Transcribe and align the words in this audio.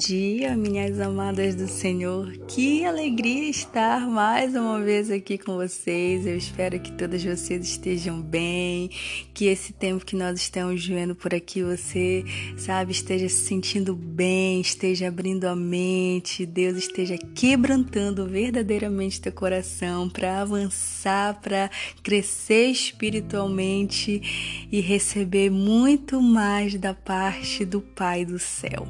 dia, 0.00 0.56
minhas 0.56 0.98
amadas 0.98 1.54
do 1.54 1.68
Senhor. 1.68 2.32
Que 2.48 2.86
alegria 2.86 3.50
estar 3.50 4.08
mais 4.08 4.54
uma 4.54 4.80
vez 4.80 5.10
aqui 5.10 5.36
com 5.36 5.56
vocês. 5.56 6.26
Eu 6.26 6.38
espero 6.38 6.80
que 6.80 6.90
todas 6.92 7.22
vocês 7.22 7.66
estejam 7.66 8.22
bem, 8.22 8.88
que 9.34 9.44
esse 9.44 9.74
tempo 9.74 10.02
que 10.02 10.16
nós 10.16 10.40
estamos 10.40 10.86
vivendo 10.86 11.14
por 11.14 11.34
aqui 11.34 11.62
você, 11.62 12.24
sabe, 12.56 12.92
esteja 12.92 13.28
se 13.28 13.44
sentindo 13.44 13.94
bem, 13.94 14.62
esteja 14.62 15.08
abrindo 15.08 15.44
a 15.44 15.54
mente, 15.54 16.46
Deus 16.46 16.78
esteja 16.78 17.18
quebrantando 17.34 18.26
verdadeiramente 18.26 19.20
teu 19.20 19.32
coração 19.32 20.08
para 20.08 20.40
avançar, 20.40 21.38
para 21.42 21.70
crescer 22.02 22.70
espiritualmente 22.70 24.66
e 24.72 24.80
receber 24.80 25.50
muito 25.50 26.22
mais 26.22 26.74
da 26.76 26.94
parte 26.94 27.66
do 27.66 27.82
Pai 27.82 28.24
do 28.24 28.38
céu. 28.38 28.88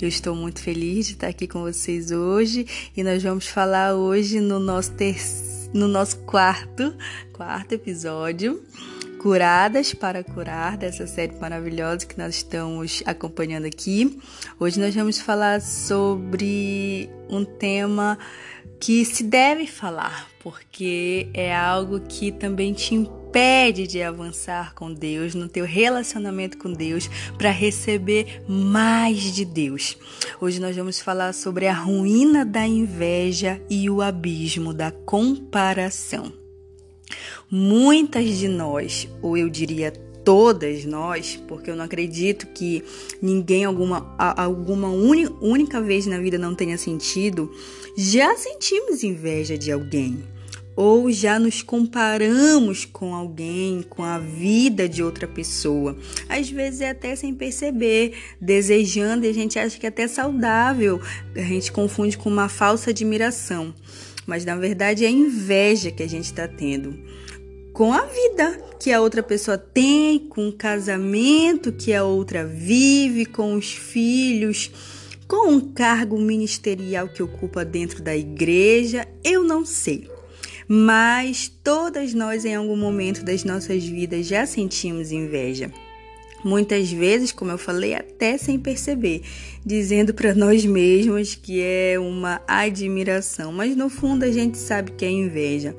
Eu 0.00 0.08
estou 0.08 0.34
muito 0.34 0.60
feliz 0.60 1.06
de 1.06 1.12
estar 1.12 1.28
aqui 1.28 1.46
com 1.46 1.60
vocês 1.62 2.10
hoje 2.10 2.66
e 2.96 3.02
nós 3.02 3.22
vamos 3.22 3.46
falar 3.46 3.94
hoje 3.94 4.40
no 4.40 4.58
nosso 4.58 4.92
terceiro, 4.92 5.70
no 5.74 5.88
nosso 5.88 6.18
quarto, 6.18 6.94
quarto 7.32 7.72
episódio, 7.72 8.62
Curadas 9.24 9.94
para 9.94 10.22
Curar, 10.22 10.76
dessa 10.76 11.06
série 11.06 11.34
maravilhosa 11.40 12.04
que 12.04 12.18
nós 12.18 12.34
estamos 12.34 13.02
acompanhando 13.06 13.64
aqui. 13.64 14.20
Hoje 14.60 14.78
nós 14.78 14.94
vamos 14.94 15.18
falar 15.18 15.62
sobre 15.62 17.08
um 17.30 17.42
tema 17.42 18.18
que 18.78 19.02
se 19.02 19.24
deve 19.24 19.66
falar, 19.66 20.28
porque 20.40 21.30
é 21.32 21.56
algo 21.56 22.00
que 22.00 22.32
também 22.32 22.74
te 22.74 22.94
impede 22.94 23.86
de 23.86 24.02
avançar 24.02 24.74
com 24.74 24.92
Deus, 24.92 25.34
no 25.34 25.48
teu 25.48 25.64
relacionamento 25.64 26.58
com 26.58 26.70
Deus, 26.70 27.08
para 27.38 27.50
receber 27.50 28.42
mais 28.46 29.20
de 29.34 29.46
Deus. 29.46 29.96
Hoje 30.38 30.60
nós 30.60 30.76
vamos 30.76 31.00
falar 31.00 31.32
sobre 31.32 31.66
a 31.66 31.72
ruína 31.72 32.44
da 32.44 32.66
inveja 32.66 33.58
e 33.70 33.88
o 33.88 34.02
abismo 34.02 34.74
da 34.74 34.90
comparação. 34.90 36.43
Muitas 37.50 38.38
de 38.38 38.48
nós, 38.48 39.08
ou 39.22 39.36
eu 39.36 39.48
diria 39.48 39.92
todas 40.24 40.84
nós, 40.84 41.40
porque 41.46 41.70
eu 41.70 41.76
não 41.76 41.84
acredito 41.84 42.46
que 42.48 42.82
ninguém 43.20 43.64
alguma, 43.64 44.14
alguma 44.18 44.88
única 44.88 45.80
vez 45.80 46.06
na 46.06 46.18
vida 46.18 46.38
não 46.38 46.54
tenha 46.54 46.78
sentido, 46.78 47.52
já 47.96 48.34
sentimos 48.36 49.04
inveja 49.04 49.58
de 49.58 49.70
alguém. 49.70 50.24
Ou 50.76 51.12
já 51.12 51.38
nos 51.38 51.62
comparamos 51.62 52.84
com 52.84 53.14
alguém, 53.14 53.80
com 53.88 54.02
a 54.02 54.18
vida 54.18 54.88
de 54.88 55.04
outra 55.04 55.28
pessoa. 55.28 55.96
Às 56.28 56.50
vezes 56.50 56.80
é 56.80 56.90
até 56.90 57.14
sem 57.14 57.32
perceber, 57.32 58.14
desejando, 58.40 59.24
e 59.24 59.28
a 59.28 59.32
gente 59.32 59.56
acha 59.56 59.78
que 59.78 59.86
é 59.86 59.88
até 59.88 60.08
saudável. 60.08 61.00
A 61.36 61.42
gente 61.42 61.70
confunde 61.70 62.18
com 62.18 62.28
uma 62.28 62.48
falsa 62.48 62.90
admiração. 62.90 63.72
Mas 64.26 64.44
na 64.44 64.56
verdade 64.56 65.04
é 65.04 65.10
inveja 65.10 65.92
que 65.92 66.02
a 66.02 66.08
gente 66.08 66.24
está 66.24 66.48
tendo 66.48 66.98
com 67.74 67.92
a 67.92 68.02
vida 68.02 68.56
que 68.78 68.92
a 68.92 69.00
outra 69.00 69.20
pessoa 69.20 69.58
tem, 69.58 70.20
com 70.20 70.48
o 70.48 70.52
casamento 70.52 71.72
que 71.72 71.92
a 71.92 72.04
outra 72.04 72.46
vive, 72.46 73.26
com 73.26 73.56
os 73.56 73.72
filhos, 73.72 74.70
com 75.26 75.50
um 75.50 75.60
cargo 75.60 76.16
ministerial 76.16 77.08
que 77.08 77.20
ocupa 77.20 77.64
dentro 77.64 78.00
da 78.00 78.16
igreja, 78.16 79.08
eu 79.24 79.42
não 79.42 79.66
sei. 79.66 80.08
Mas 80.68 81.48
todas 81.48 82.14
nós, 82.14 82.44
em 82.44 82.54
algum 82.54 82.76
momento 82.76 83.24
das 83.24 83.42
nossas 83.42 83.84
vidas, 83.84 84.26
já 84.26 84.46
sentimos 84.46 85.10
inveja. 85.10 85.70
Muitas 86.44 86.92
vezes, 86.92 87.32
como 87.32 87.50
eu 87.50 87.56
falei, 87.56 87.94
até 87.94 88.36
sem 88.36 88.58
perceber, 88.58 89.22
dizendo 89.64 90.12
para 90.12 90.34
nós 90.36 90.64
mesmos 90.66 91.34
que 91.34 91.62
é 91.62 91.98
uma 91.98 92.42
admiração, 92.46 93.50
mas 93.50 93.74
no 93.74 93.88
fundo 93.88 94.24
a 94.24 94.30
gente 94.30 94.58
sabe 94.58 94.92
que 94.92 95.06
é 95.06 95.10
inveja. 95.10 95.74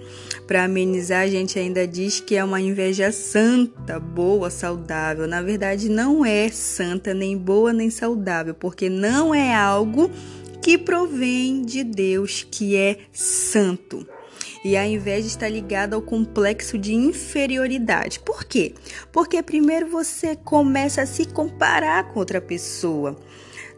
Para 0.47 0.63
amenizar, 0.63 1.21
a 1.21 1.27
gente 1.27 1.59
ainda 1.59 1.87
diz 1.87 2.19
que 2.19 2.35
é 2.35 2.43
uma 2.43 2.59
inveja 2.59 3.11
santa, 3.11 3.99
boa, 3.99 4.49
saudável. 4.49 5.27
Na 5.27 5.41
verdade, 5.41 5.87
não 5.87 6.25
é 6.25 6.49
santa, 6.49 7.13
nem 7.13 7.37
boa, 7.37 7.71
nem 7.71 7.89
saudável, 7.89 8.55
porque 8.55 8.89
não 8.89 9.33
é 9.33 9.53
algo 9.53 10.09
que 10.61 10.79
provém 10.79 11.61
de 11.61 11.83
Deus, 11.83 12.45
que 12.49 12.75
é 12.75 12.97
santo. 13.13 14.14
E 14.65 14.75
a 14.75 14.83
inveja 14.83 15.27
está 15.27 15.47
ligada 15.47 15.95
ao 15.95 16.01
complexo 16.01 16.75
de 16.75 16.95
inferioridade. 16.95 18.19
Por 18.19 18.43
quê? 18.43 18.73
Porque 19.11 19.43
primeiro 19.43 19.87
você 19.87 20.35
começa 20.35 21.03
a 21.03 21.05
se 21.05 21.23
comparar 21.23 22.11
com 22.11 22.17
outra 22.17 22.41
pessoa. 22.41 23.15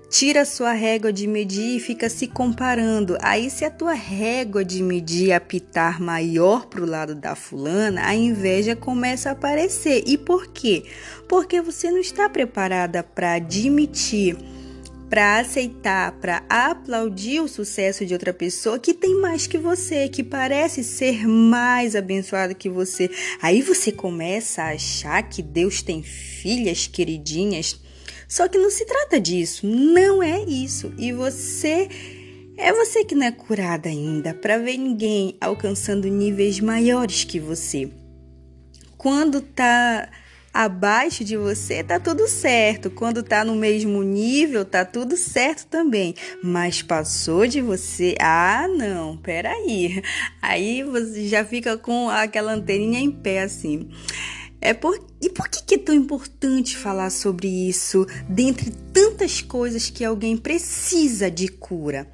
Tira 0.10 0.44
a 0.44 0.46
sua 0.46 0.72
régua 0.72 1.12
de 1.12 1.28
medir 1.28 1.76
e 1.76 1.82
fica 1.82 2.10
se 2.10 2.26
comparando. 2.26 3.18
Aí, 3.22 3.50
se 3.50 3.66
a 3.66 3.70
tua 3.70 3.92
régua 3.92 4.64
de 4.64 4.82
medir 4.82 5.34
apitar 5.34 6.02
maior 6.02 6.68
para 6.68 6.82
o 6.82 6.90
lado 6.90 7.14
da 7.14 7.36
fulana, 7.36 8.08
a 8.08 8.16
inveja 8.16 8.74
começa 8.74 9.28
a 9.28 9.34
aparecer. 9.34 10.06
E 10.08 10.18
por 10.18 10.48
quê? 10.48 10.86
Porque 11.28 11.60
você 11.60 11.92
não 11.92 12.00
está 12.00 12.30
preparada 12.30 13.04
para 13.04 13.34
admitir 13.34 14.38
para 15.10 15.40
aceitar, 15.40 16.12
para 16.20 16.44
aplaudir 16.50 17.40
o 17.40 17.48
sucesso 17.48 18.06
de 18.06 18.14
outra 18.14 18.34
pessoa 18.34 18.78
que 18.78 18.94
tem 18.94 19.16
mais 19.20 19.48
que 19.48 19.58
você, 19.58 20.10
que 20.10 20.24
parece 20.24 20.84
ser 20.84 21.28
mais 21.28 21.96
abençoada 21.96 22.54
que 22.54 22.70
você. 22.70 23.10
Aí 23.42 23.62
você 23.62 23.92
começa 23.92 24.64
a 24.64 24.74
achar 24.74 25.24
que 25.24 25.42
Deus 25.42 25.82
tem 25.82 26.04
filhas 26.04 26.88
queridinhas. 26.88 27.80
Só 28.28 28.48
que 28.48 28.58
não 28.58 28.70
se 28.70 28.86
trata 28.86 29.20
disso, 29.20 29.66
não 29.66 30.22
é 30.22 30.44
isso. 30.44 30.94
E 30.98 31.14
você 31.14 31.88
é 32.58 32.74
você 32.74 33.06
que 33.06 33.16
não 33.16 33.26
é 33.26 33.32
curada 33.32 33.88
ainda 33.88 34.34
para 34.34 34.58
ver 34.58 34.78
ninguém 34.78 35.38
alcançando 35.40 36.08
níveis 36.10 36.60
maiores 36.60 37.24
que 37.24 37.40
você. 37.40 37.90
Quando 38.98 39.42
tá 39.42 40.10
abaixo 40.58 41.24
de 41.24 41.38
você, 41.38 41.84
tá 41.84 42.00
tudo 42.00 42.28
certo. 42.28 42.90
Quando 42.90 43.22
tá 43.22 43.46
no 43.46 43.56
mesmo 43.56 44.02
nível, 44.02 44.66
tá 44.66 44.84
tudo 44.84 45.16
certo 45.16 45.68
também. 45.68 46.16
Mas 46.44 46.82
passou 46.82 47.46
de 47.46 47.62
você, 47.62 48.16
ah, 48.20 48.68
não, 48.68 49.16
peraí. 49.18 50.02
Aí 50.42 50.82
você 50.82 51.28
já 51.28 51.46
fica 51.46 51.78
com 51.78 52.10
aquela 52.10 52.54
anteninha 52.54 53.00
em 53.00 53.12
pé 53.12 53.44
assim. 53.44 53.88
É 54.60 54.74
por... 54.74 55.00
E 55.22 55.30
por 55.30 55.48
que, 55.48 55.64
que 55.64 55.76
é 55.76 55.78
tão 55.78 55.94
importante 55.94 56.76
falar 56.76 57.12
sobre 57.12 57.48
isso 57.48 58.08
dentre 58.28 58.72
tantas 58.92 59.42
coisas 59.42 59.92
que 59.92 60.04
alguém 60.04 60.36
precisa 60.36 61.30
de 61.30 61.48
cura? 61.48 62.08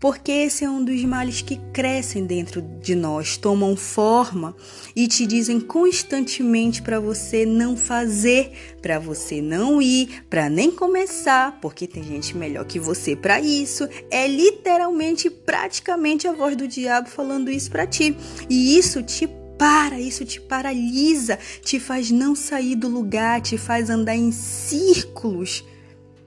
Porque 0.00 0.32
esse 0.32 0.64
é 0.64 0.70
um 0.70 0.82
dos 0.82 1.04
males 1.04 1.42
que 1.42 1.60
crescem 1.74 2.24
dentro 2.24 2.62
de 2.62 2.94
nós, 2.94 3.36
tomam 3.36 3.76
forma 3.76 4.56
e 4.96 5.06
te 5.06 5.26
dizem 5.26 5.60
constantemente 5.60 6.80
para 6.80 6.98
você 6.98 7.44
não 7.44 7.76
fazer, 7.76 8.50
para 8.80 8.98
você 8.98 9.42
não 9.42 9.80
ir, 9.80 10.24
para 10.30 10.48
nem 10.48 10.70
começar, 10.70 11.60
porque 11.60 11.86
tem 11.86 12.02
gente 12.02 12.34
melhor 12.34 12.64
que 12.64 12.80
você 12.80 13.14
para 13.14 13.38
isso. 13.40 13.86
É 14.10 14.26
literalmente, 14.26 15.28
praticamente 15.28 16.26
a 16.26 16.32
voz 16.32 16.56
do 16.56 16.66
diabo 16.66 17.10
falando 17.10 17.50
isso 17.50 17.70
para 17.70 17.86
ti. 17.86 18.16
E 18.48 18.78
isso 18.78 19.02
te 19.02 19.28
para, 19.58 20.00
isso 20.00 20.24
te 20.24 20.40
paralisa, 20.40 21.38
te 21.62 21.78
faz 21.78 22.10
não 22.10 22.34
sair 22.34 22.74
do 22.74 22.88
lugar, 22.88 23.42
te 23.42 23.58
faz 23.58 23.90
andar 23.90 24.16
em 24.16 24.32
círculos 24.32 25.62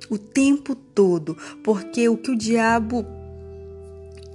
o 0.08 0.20
tempo 0.20 0.76
todo, 0.76 1.36
porque 1.64 2.08
o 2.08 2.16
que 2.16 2.30
o 2.30 2.36
diabo 2.36 3.04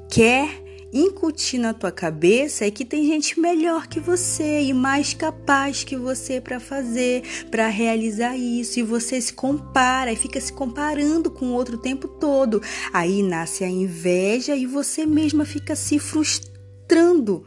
quer 0.09 0.65
incutir 0.93 1.59
na 1.59 1.75
tua 1.75 1.93
cabeça 1.93 2.65
é 2.65 2.71
que 2.71 2.85
tem 2.85 3.07
gente 3.07 3.39
melhor 3.39 3.87
que 3.87 4.01
você 4.01 4.63
e 4.63 4.73
mais 4.73 5.13
capaz 5.13 5.85
que 5.85 5.97
você 5.97 6.41
para 6.41 6.59
fazer, 6.59 7.23
para 7.51 7.69
realizar 7.69 8.37
isso, 8.37 8.81
e 8.81 8.83
você 8.83 9.21
se 9.21 9.33
compara 9.33 10.11
e 10.11 10.17
fica 10.17 10.41
se 10.41 10.53
comparando 10.53 11.31
com 11.31 11.47
o 11.47 11.53
outro 11.53 11.77
o 11.77 11.81
tempo 11.81 12.09
todo. 12.09 12.63
Aí 12.93 13.23
nasce 13.23 13.65
a 13.65 13.69
inveja 13.69 14.57
e 14.57 14.65
você 14.65 15.05
mesma 15.05 15.45
fica 15.45 15.77
se 15.77 15.99
frustrando 15.99 17.45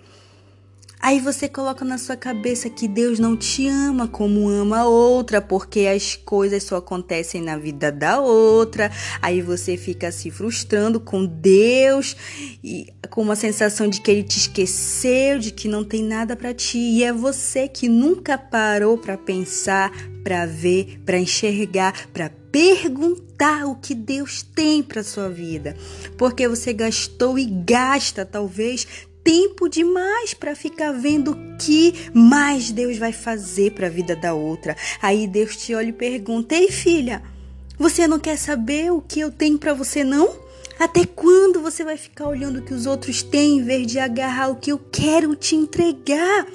Aí 1.02 1.20
você 1.20 1.50
coloca 1.50 1.84
na 1.84 1.98
sua 1.98 2.16
cabeça 2.16 2.70
que 2.70 2.88
Deus 2.88 3.18
não 3.18 3.36
te 3.36 3.68
ama 3.68 4.08
como 4.08 4.48
ama 4.48 4.82
a 4.82 4.88
outra, 4.88 5.42
porque 5.42 5.88
as 5.88 6.16
coisas 6.16 6.64
só 6.64 6.78
acontecem 6.78 7.42
na 7.42 7.58
vida 7.58 7.92
da 7.92 8.20
outra. 8.20 8.92
Aí 9.20 9.42
você 9.42 9.76
fica 9.76 10.12
se 10.12 10.30
frustrando 10.30 11.00
com 11.00 11.26
Deus 11.26 12.16
e 12.64 12.86
com 13.10 13.24
uma 13.24 13.36
sensação 13.36 13.88
de 13.88 14.00
que 14.00 14.12
ele 14.12 14.24
te 14.24 14.38
esqueceu, 14.38 15.40
de 15.40 15.52
que 15.52 15.68
não 15.68 15.84
tem 15.84 16.04
nada 16.04 16.36
para 16.36 16.54
ti. 16.54 16.78
E 16.78 17.04
é 17.04 17.12
você 17.12 17.68
que 17.68 17.90
nunca 17.90 18.38
parou 18.38 18.96
para 18.96 19.18
pensar, 19.18 19.92
para 20.24 20.46
ver, 20.46 21.02
para 21.04 21.18
enxergar, 21.18 22.08
para 22.14 22.30
perguntar 22.52 23.66
o 23.66 23.76
que 23.76 23.96
Deus 23.96 24.44
tem 24.44 24.84
para 24.84 25.04
sua 25.04 25.30
vida, 25.30 25.76
porque 26.18 26.48
você 26.48 26.74
gastou 26.74 27.40
e 27.40 27.46
gasta 27.46 28.26
talvez 28.26 28.86
tempo 29.24 29.70
demais 29.70 30.34
para 30.34 30.56
ficar 30.56 30.92
vendo 30.92 31.32
o 31.32 31.58
que 31.58 31.94
mais 32.14 32.72
Deus 32.72 32.98
vai 32.98 33.12
fazer 33.14 33.72
para 33.72 33.88
a 33.88 33.90
vida 33.90 34.16
da 34.16 34.34
outra. 34.34 34.76
Aí 35.02 35.28
Deus 35.28 35.56
te 35.56 35.74
olha 35.74 35.90
e 35.90 35.94
pergunta: 35.94 36.56
Ei, 36.56 36.72
filha, 36.72 37.22
Você 37.78 38.08
não 38.08 38.20
quer 38.20 38.38
saber 38.38 38.92
o 38.92 39.02
que 39.02 39.20
eu 39.20 39.32
tenho 39.32 39.58
para 39.58 39.74
você, 39.74 40.04
não? 40.04 40.36
Até 40.78 41.04
quando 41.06 41.62
você 41.62 41.84
vai 41.84 41.98
ficar 41.98 42.28
olhando 42.28 42.60
o 42.60 42.62
que 42.62 42.74
os 42.74 42.86
outros 42.86 43.24
têm 43.24 43.58
em 43.58 43.64
vez 43.64 43.88
de 43.88 43.98
agarrar 43.98 44.50
o 44.50 44.56
que 44.56 44.72
eu 44.72 44.80
quero 44.92 45.36
te 45.36 45.56
entregar? 45.56 46.46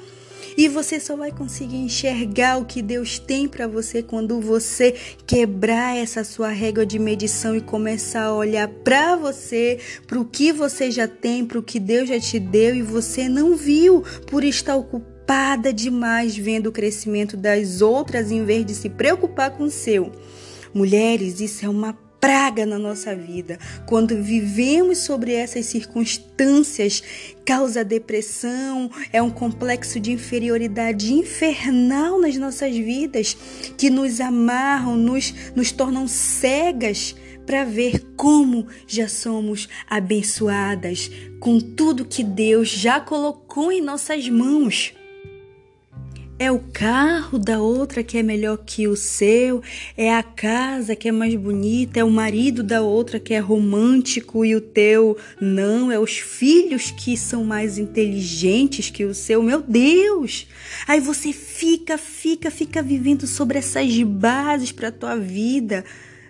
E 0.57 0.67
você 0.67 0.99
só 0.99 1.15
vai 1.15 1.31
conseguir 1.31 1.77
enxergar 1.77 2.57
o 2.57 2.65
que 2.65 2.81
Deus 2.81 3.19
tem 3.19 3.47
para 3.47 3.67
você 3.67 4.01
quando 4.01 4.39
você 4.41 4.95
quebrar 5.25 5.95
essa 5.95 6.23
sua 6.23 6.49
régua 6.49 6.85
de 6.85 6.97
medição 6.97 7.55
e 7.55 7.61
começar 7.61 8.23
a 8.23 8.33
olhar 8.33 8.67
para 8.67 9.15
você, 9.15 9.79
para 10.05 10.19
o 10.19 10.25
que 10.25 10.51
você 10.51 10.89
já 10.89 11.07
tem, 11.07 11.45
para 11.45 11.59
o 11.59 11.63
que 11.63 11.79
Deus 11.79 12.09
já 12.09 12.19
te 12.19 12.39
deu 12.39 12.75
e 12.75 12.81
você 12.81 13.29
não 13.29 13.55
viu 13.55 14.03
por 14.25 14.43
estar 14.43 14.75
ocupada 14.75 15.73
demais 15.73 16.35
vendo 16.35 16.67
o 16.67 16.71
crescimento 16.71 17.35
das 17.37 17.81
outras 17.81 18.31
em 18.31 18.43
vez 18.43 18.65
de 18.65 18.73
se 18.73 18.89
preocupar 18.89 19.51
com 19.51 19.63
o 19.65 19.71
seu. 19.71 20.11
Mulheres, 20.73 21.39
isso 21.39 21.65
é 21.65 21.69
uma 21.69 21.93
praga 22.19 22.65
na 22.65 22.77
nossa 22.77 23.15
vida. 23.15 23.57
Quando 23.85 24.21
vivemos 24.21 24.99
sobre 24.99 25.33
essas 25.33 25.65
circunstâncias, 25.65 27.03
causa 27.45 27.83
depressão, 27.83 28.89
é 29.11 29.21
um 29.21 29.29
complexo 29.29 29.99
de 29.99 30.11
inferioridade 30.11 31.13
infernal 31.13 32.19
nas 32.19 32.35
nossas 32.35 32.75
vidas 32.75 33.37
que 33.77 33.89
nos 33.89 34.19
amarram, 34.19 34.95
nos, 34.95 35.33
nos 35.55 35.71
tornam 35.71 36.07
cegas 36.07 37.15
para 37.45 37.63
ver 37.63 38.05
como 38.17 38.67
já 38.85 39.07
somos 39.07 39.69
abençoadas 39.89 41.09
com 41.39 41.59
tudo 41.59 42.03
que 42.03 42.23
Deus 42.23 42.67
já 42.67 42.99
colocou 42.99 43.71
em 43.71 43.81
nossas 43.81 44.27
mãos. 44.27 44.93
É 46.39 46.51
o 46.51 46.59
carro 46.59 47.39
da 47.39 47.59
outra 47.59 48.03
que 48.03 48.15
é 48.15 48.21
melhor 48.21 48.59
que 48.63 48.87
o 48.87 48.95
seu, 48.95 49.63
é 49.97 50.13
a 50.13 50.21
casa 50.21 50.95
que 50.95 51.07
é 51.07 51.11
mais 51.11 51.33
bonita, 51.33 51.99
é 51.99 52.03
o 52.03 52.11
marido 52.11 52.61
da 52.61 52.83
outra 52.83 53.19
que 53.19 53.33
é 53.33 53.39
romântico 53.39 54.45
e 54.45 54.55
o 54.55 54.61
teu 54.61 55.17
não, 55.41 55.91
é 55.91 55.97
os 55.97 56.19
filhos 56.19 56.91
que 56.91 57.17
são 57.17 57.43
mais 57.43 57.79
inteligentes 57.79 58.91
que 58.91 59.03
o 59.03 59.15
seu. 59.15 59.41
Meu 59.41 59.63
Deus! 59.63 60.47
Aí 60.87 60.99
você 60.99 61.33
fica, 61.33 61.97
fica, 61.97 62.51
fica 62.51 62.83
vivendo 62.83 63.25
sobre 63.25 63.57
essas 63.57 63.99
bases 64.03 64.71
para 64.71 64.91
tua 64.91 65.15
vida. 65.15 65.83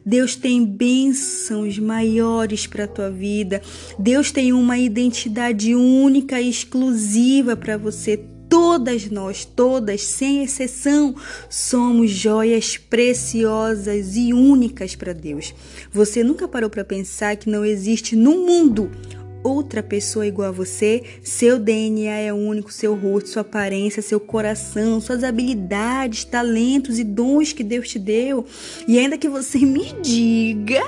Deus 0.05 0.37
tem 0.37 0.63
bênçãos 0.63 1.77
maiores 1.77 2.65
para 2.65 2.85
a 2.85 2.87
tua 2.87 3.11
vida. 3.11 3.61
Deus 3.99 4.31
tem 4.31 4.53
uma 4.53 4.77
identidade 4.77 5.75
única 5.75 6.39
e 6.39 6.49
exclusiva 6.49 7.57
para 7.57 7.75
você 7.75 8.23
Todas 8.49 9.09
nós, 9.09 9.43
todas, 9.43 10.01
sem 10.01 10.43
exceção, 10.43 11.15
somos 11.49 12.11
joias 12.11 12.77
preciosas 12.77 14.15
e 14.15 14.33
únicas 14.33 14.95
para 14.95 15.13
Deus. 15.13 15.53
Você 15.91 16.23
nunca 16.23 16.47
parou 16.47 16.69
para 16.69 16.85
pensar 16.85 17.35
que 17.35 17.49
não 17.49 17.65
existe 17.65 18.15
no 18.15 18.45
mundo 18.45 18.89
outra 19.47 19.81
pessoa 19.81 20.27
igual 20.27 20.49
a 20.49 20.51
você, 20.51 21.03
seu 21.23 21.57
DNA 21.57 22.19
é 22.19 22.33
único, 22.33 22.71
seu 22.71 22.93
rosto, 22.95 23.29
sua 23.29 23.41
aparência, 23.41 24.01
seu 24.01 24.19
coração, 24.19 24.99
suas 24.99 25.23
habilidades, 25.23 26.25
talentos 26.25 26.99
e 26.99 27.03
dons 27.03 27.53
que 27.53 27.63
Deus 27.63 27.87
te 27.87 27.97
deu. 27.97 28.45
E 28.87 28.99
ainda 28.99 29.17
que 29.17 29.29
você 29.29 29.59
me 29.59 29.93
diga 30.01 30.83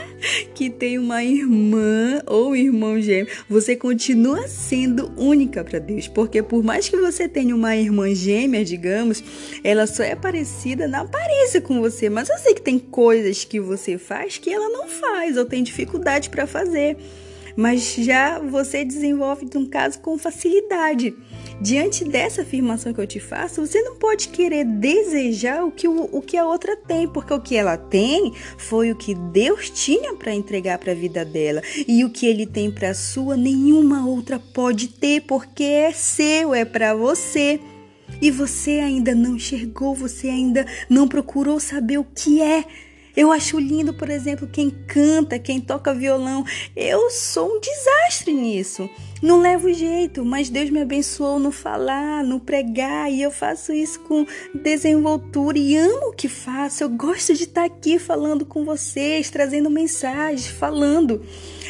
que 0.54 0.70
tem 0.70 0.98
uma 1.00 1.24
irmã 1.24 2.22
ou 2.26 2.56
irmão 2.56 3.00
gêmeo, 3.00 3.32
você 3.50 3.76
continua 3.76 4.48
sendo 4.48 5.12
única 5.18 5.64
para 5.64 5.80
Deus, 5.80 6.08
porque 6.08 6.44
por 6.44 6.64
mais 6.64 6.90
que 6.90 6.98
você 6.98 7.28
tenha 7.28 7.56
uma 7.56 7.76
irmã 7.76 8.14
gêmea, 8.14 8.66
digamos, 8.66 9.24
ela 9.64 9.88
só 9.88 10.04
é 10.04 10.16
parecida 10.16 10.88
na 10.88 11.02
aparência 11.02 11.62
com 11.62 11.80
você, 11.80 12.10
mas 12.10 12.30
eu 12.30 12.38
sei 12.38 12.54
que 12.54 12.62
tem 12.62 12.78
coisas 12.78 13.46
que 13.46 13.60
você 13.60 13.98
faz 13.98 14.38
que 14.38 14.52
ela 14.52 14.70
não 14.70 14.88
faz 14.88 15.38
ou 15.38 15.46
tem 15.46 15.64
dificuldade 15.64 16.30
para 16.30 16.46
fazer 16.46 16.98
mas 17.60 17.94
já 17.96 18.40
você 18.40 18.86
desenvolve 18.86 19.46
um 19.54 19.66
caso 19.66 20.00
com 20.00 20.18
facilidade. 20.18 21.14
Diante 21.60 22.06
dessa 22.06 22.44
afirmação 22.44 22.94
que 22.94 23.02
eu 23.02 23.06
te 23.06 23.20
faço, 23.20 23.60
você 23.60 23.82
não 23.82 23.98
pode 23.98 24.30
querer 24.30 24.64
desejar 24.64 25.66
o 25.66 25.70
que, 25.70 25.86
o, 25.86 26.08
o 26.10 26.22
que 26.22 26.38
a 26.38 26.46
outra 26.46 26.78
tem, 26.78 27.06
porque 27.06 27.34
o 27.34 27.42
que 27.42 27.58
ela 27.58 27.76
tem 27.76 28.34
foi 28.58 28.92
o 28.92 28.96
que 28.96 29.14
Deus 29.14 29.70
tinha 29.70 30.16
para 30.16 30.34
entregar 30.34 30.78
para 30.78 30.94
a 30.94 30.96
vida 30.96 31.26
dela. 31.26 31.62
E 31.86 32.06
o 32.06 32.10
que 32.10 32.26
ele 32.26 32.46
tem 32.46 32.72
para 32.72 32.92
a 32.92 32.96
sua, 32.96 33.36
nenhuma 33.36 34.08
outra 34.08 34.40
pode 34.40 34.88
ter, 34.88 35.24
porque 35.24 35.64
é 35.64 35.92
seu, 35.92 36.54
é 36.54 36.64
para 36.64 36.94
você. 36.94 37.60
E 38.22 38.32
você 38.32 38.80
ainda 38.80 39.14
não 39.14 39.36
enxergou, 39.36 39.94
você 39.94 40.30
ainda 40.30 40.66
não 40.90 41.10
procurou 41.10 41.60
saber 41.60 41.98
o 41.98 42.06
que 42.06 42.42
é 42.42 42.64
eu 43.19 43.33
acho 43.33 43.60
lindo, 43.60 43.94
por 43.94 44.10
exemplo, 44.10 44.48
quem 44.48 44.69
canta, 44.69 45.38
quem 45.38 45.60
toca 45.60 45.94
violão. 45.94 46.45
Eu 46.74 47.10
sou 47.10 47.57
um 47.57 47.60
desastre 47.60 48.31
nisso. 48.31 48.89
Não 49.21 49.42
levo 49.42 49.74
jeito, 49.74 50.24
mas 50.24 50.50
Deus 50.50 50.69
me 50.69 50.80
abençoou 50.80 51.38
no 51.38 51.51
falar, 51.51 52.24
no 52.24 52.39
pregar, 52.39 53.12
e 53.12 53.21
eu 53.21 53.30
faço 53.30 53.74
isso 53.74 54.00
com 54.00 54.25
desenvoltura 54.56 55.57
e 55.60 55.75
amo 55.75 56.12
o 56.12 56.13
que 56.13 56.30
faço. 56.30 56.81
Eu 56.81 56.89
gosto 56.89 57.33
de 57.33 57.44
estar 57.44 57.66
aqui 57.66 58.00
falando 58.00 58.45
com 58.45 58.63
vocês, 58.63 59.30
trazendo 59.30 59.69
mensagens, 59.69 60.48
falando. 60.48 61.22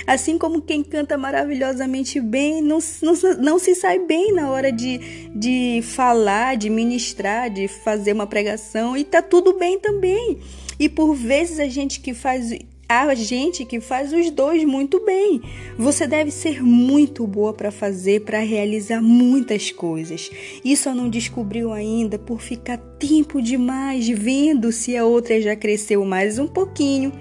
Assim 0.06 0.38
como 0.38 0.62
quem 0.62 0.84
canta 0.84 1.18
maravilhosamente 1.18 2.22
bem, 2.22 2.62
não, 2.62 2.78
não, 3.02 3.14
não 3.40 3.58
se 3.58 3.74
sai 3.74 3.98
bem 3.98 4.32
na 4.32 4.52
hora 4.52 4.72
de, 4.72 5.00
de 5.34 5.82
falar, 5.82 6.58
de 6.58 6.70
ministrar, 6.70 7.50
de 7.50 7.68
fazer 7.68 8.14
uma 8.14 8.28
pregação, 8.28 8.96
e 8.96 9.04
tá 9.04 9.24
tudo 9.24 9.58
bem 9.58 9.80
também. 9.80 10.40
E 10.80 10.88
por 10.88 11.14
vezes 11.14 11.60
a 11.60 11.68
gente 11.68 12.00
que 12.00 12.14
faz 12.14 12.52
a 12.90 13.14
gente 13.14 13.66
que 13.66 13.80
faz 13.80 14.12
os 14.12 14.32
dois 14.32 14.66
muito 14.66 15.06
bem. 15.06 15.44
Você 15.78 16.08
deve 16.08 16.32
ser 16.32 16.64
muito 16.64 17.28
boa 17.28 17.54
para 17.54 17.70
fazer, 17.70 18.22
para 18.22 18.40
realizar 18.40 19.00
muitas 19.00 19.72
coisas. 19.72 20.32
Só 20.76 20.96
não 20.96 21.08
descobriu 21.08 21.72
ainda 21.72 22.18
por 22.18 22.42
ficar 22.42 22.78
tempo 22.78 23.42
demais 23.44 24.08
vendo 24.08 24.72
se 24.72 24.98
a 24.98 25.06
outra 25.06 25.40
já 25.40 25.56
cresceu 25.56 26.04
mais 26.04 26.40
um 26.40 26.48
pouquinho, 26.48 27.12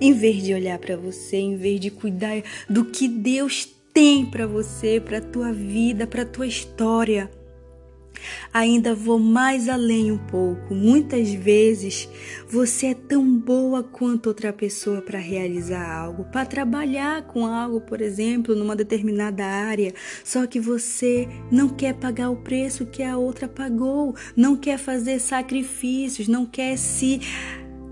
em 0.00 0.14
vez 0.14 0.42
de 0.42 0.54
olhar 0.54 0.78
para 0.78 0.96
você, 0.96 1.36
em 1.36 1.56
vez 1.56 1.78
de 1.78 1.90
cuidar 1.90 2.42
do 2.70 2.86
que 2.86 3.06
Deus 3.06 3.68
tem 3.92 4.24
para 4.24 4.46
você, 4.46 4.98
para 4.98 5.20
tua 5.20 5.52
vida, 5.52 6.06
para 6.06 6.24
tua 6.24 6.46
história. 6.46 7.30
Ainda 8.52 8.94
vou 8.94 9.18
mais 9.18 9.68
além 9.68 10.12
um 10.12 10.18
pouco. 10.18 10.74
Muitas 10.74 11.32
vezes 11.32 12.08
você 12.48 12.88
é 12.88 12.94
tão 12.94 13.36
boa 13.38 13.82
quanto 13.82 14.26
outra 14.26 14.52
pessoa 14.52 15.02
para 15.02 15.18
realizar 15.18 15.90
algo, 15.90 16.24
para 16.24 16.46
trabalhar 16.46 17.22
com 17.26 17.46
algo, 17.46 17.80
por 17.80 18.00
exemplo, 18.00 18.54
numa 18.54 18.76
determinada 18.76 19.44
área, 19.44 19.94
só 20.24 20.46
que 20.46 20.60
você 20.60 21.28
não 21.50 21.68
quer 21.68 21.94
pagar 21.94 22.30
o 22.30 22.36
preço 22.36 22.86
que 22.86 23.02
a 23.02 23.16
outra 23.16 23.48
pagou, 23.48 24.14
não 24.36 24.56
quer 24.56 24.78
fazer 24.78 25.18
sacrifícios, 25.18 26.28
não 26.28 26.46
quer 26.46 26.76
se 26.76 27.20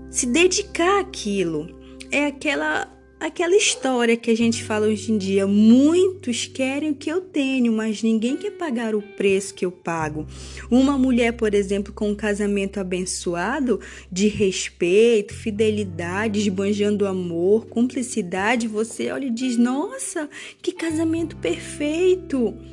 se 0.09 0.25
dedicar 0.25 0.99
àquilo. 0.99 1.79
É 2.11 2.25
aquela 2.25 2.87
aquela 3.21 3.55
história 3.55 4.17
que 4.17 4.31
a 4.31 4.35
gente 4.35 4.63
fala 4.63 4.87
hoje 4.87 5.11
em 5.11 5.17
dia. 5.17 5.45
Muitos 5.45 6.47
querem 6.47 6.89
o 6.89 6.95
que 6.95 7.09
eu 7.09 7.21
tenho, 7.21 7.71
mas 7.71 8.01
ninguém 8.01 8.35
quer 8.35 8.51
pagar 8.51 8.95
o 8.95 9.01
preço 9.01 9.53
que 9.53 9.63
eu 9.63 9.71
pago. 9.71 10.25
Uma 10.71 10.97
mulher, 10.97 11.33
por 11.33 11.53
exemplo, 11.53 11.93
com 11.93 12.09
um 12.09 12.15
casamento 12.15 12.79
abençoado, 12.79 13.79
de 14.11 14.27
respeito, 14.27 15.35
fidelidade, 15.35 16.39
esbanjando 16.39 17.05
amor, 17.05 17.67
cumplicidade, 17.67 18.67
você 18.67 19.11
olha 19.11 19.25
e 19.25 19.31
diz: 19.31 19.55
Nossa, 19.55 20.27
que 20.61 20.71
casamento 20.71 21.35
perfeito! 21.37 22.70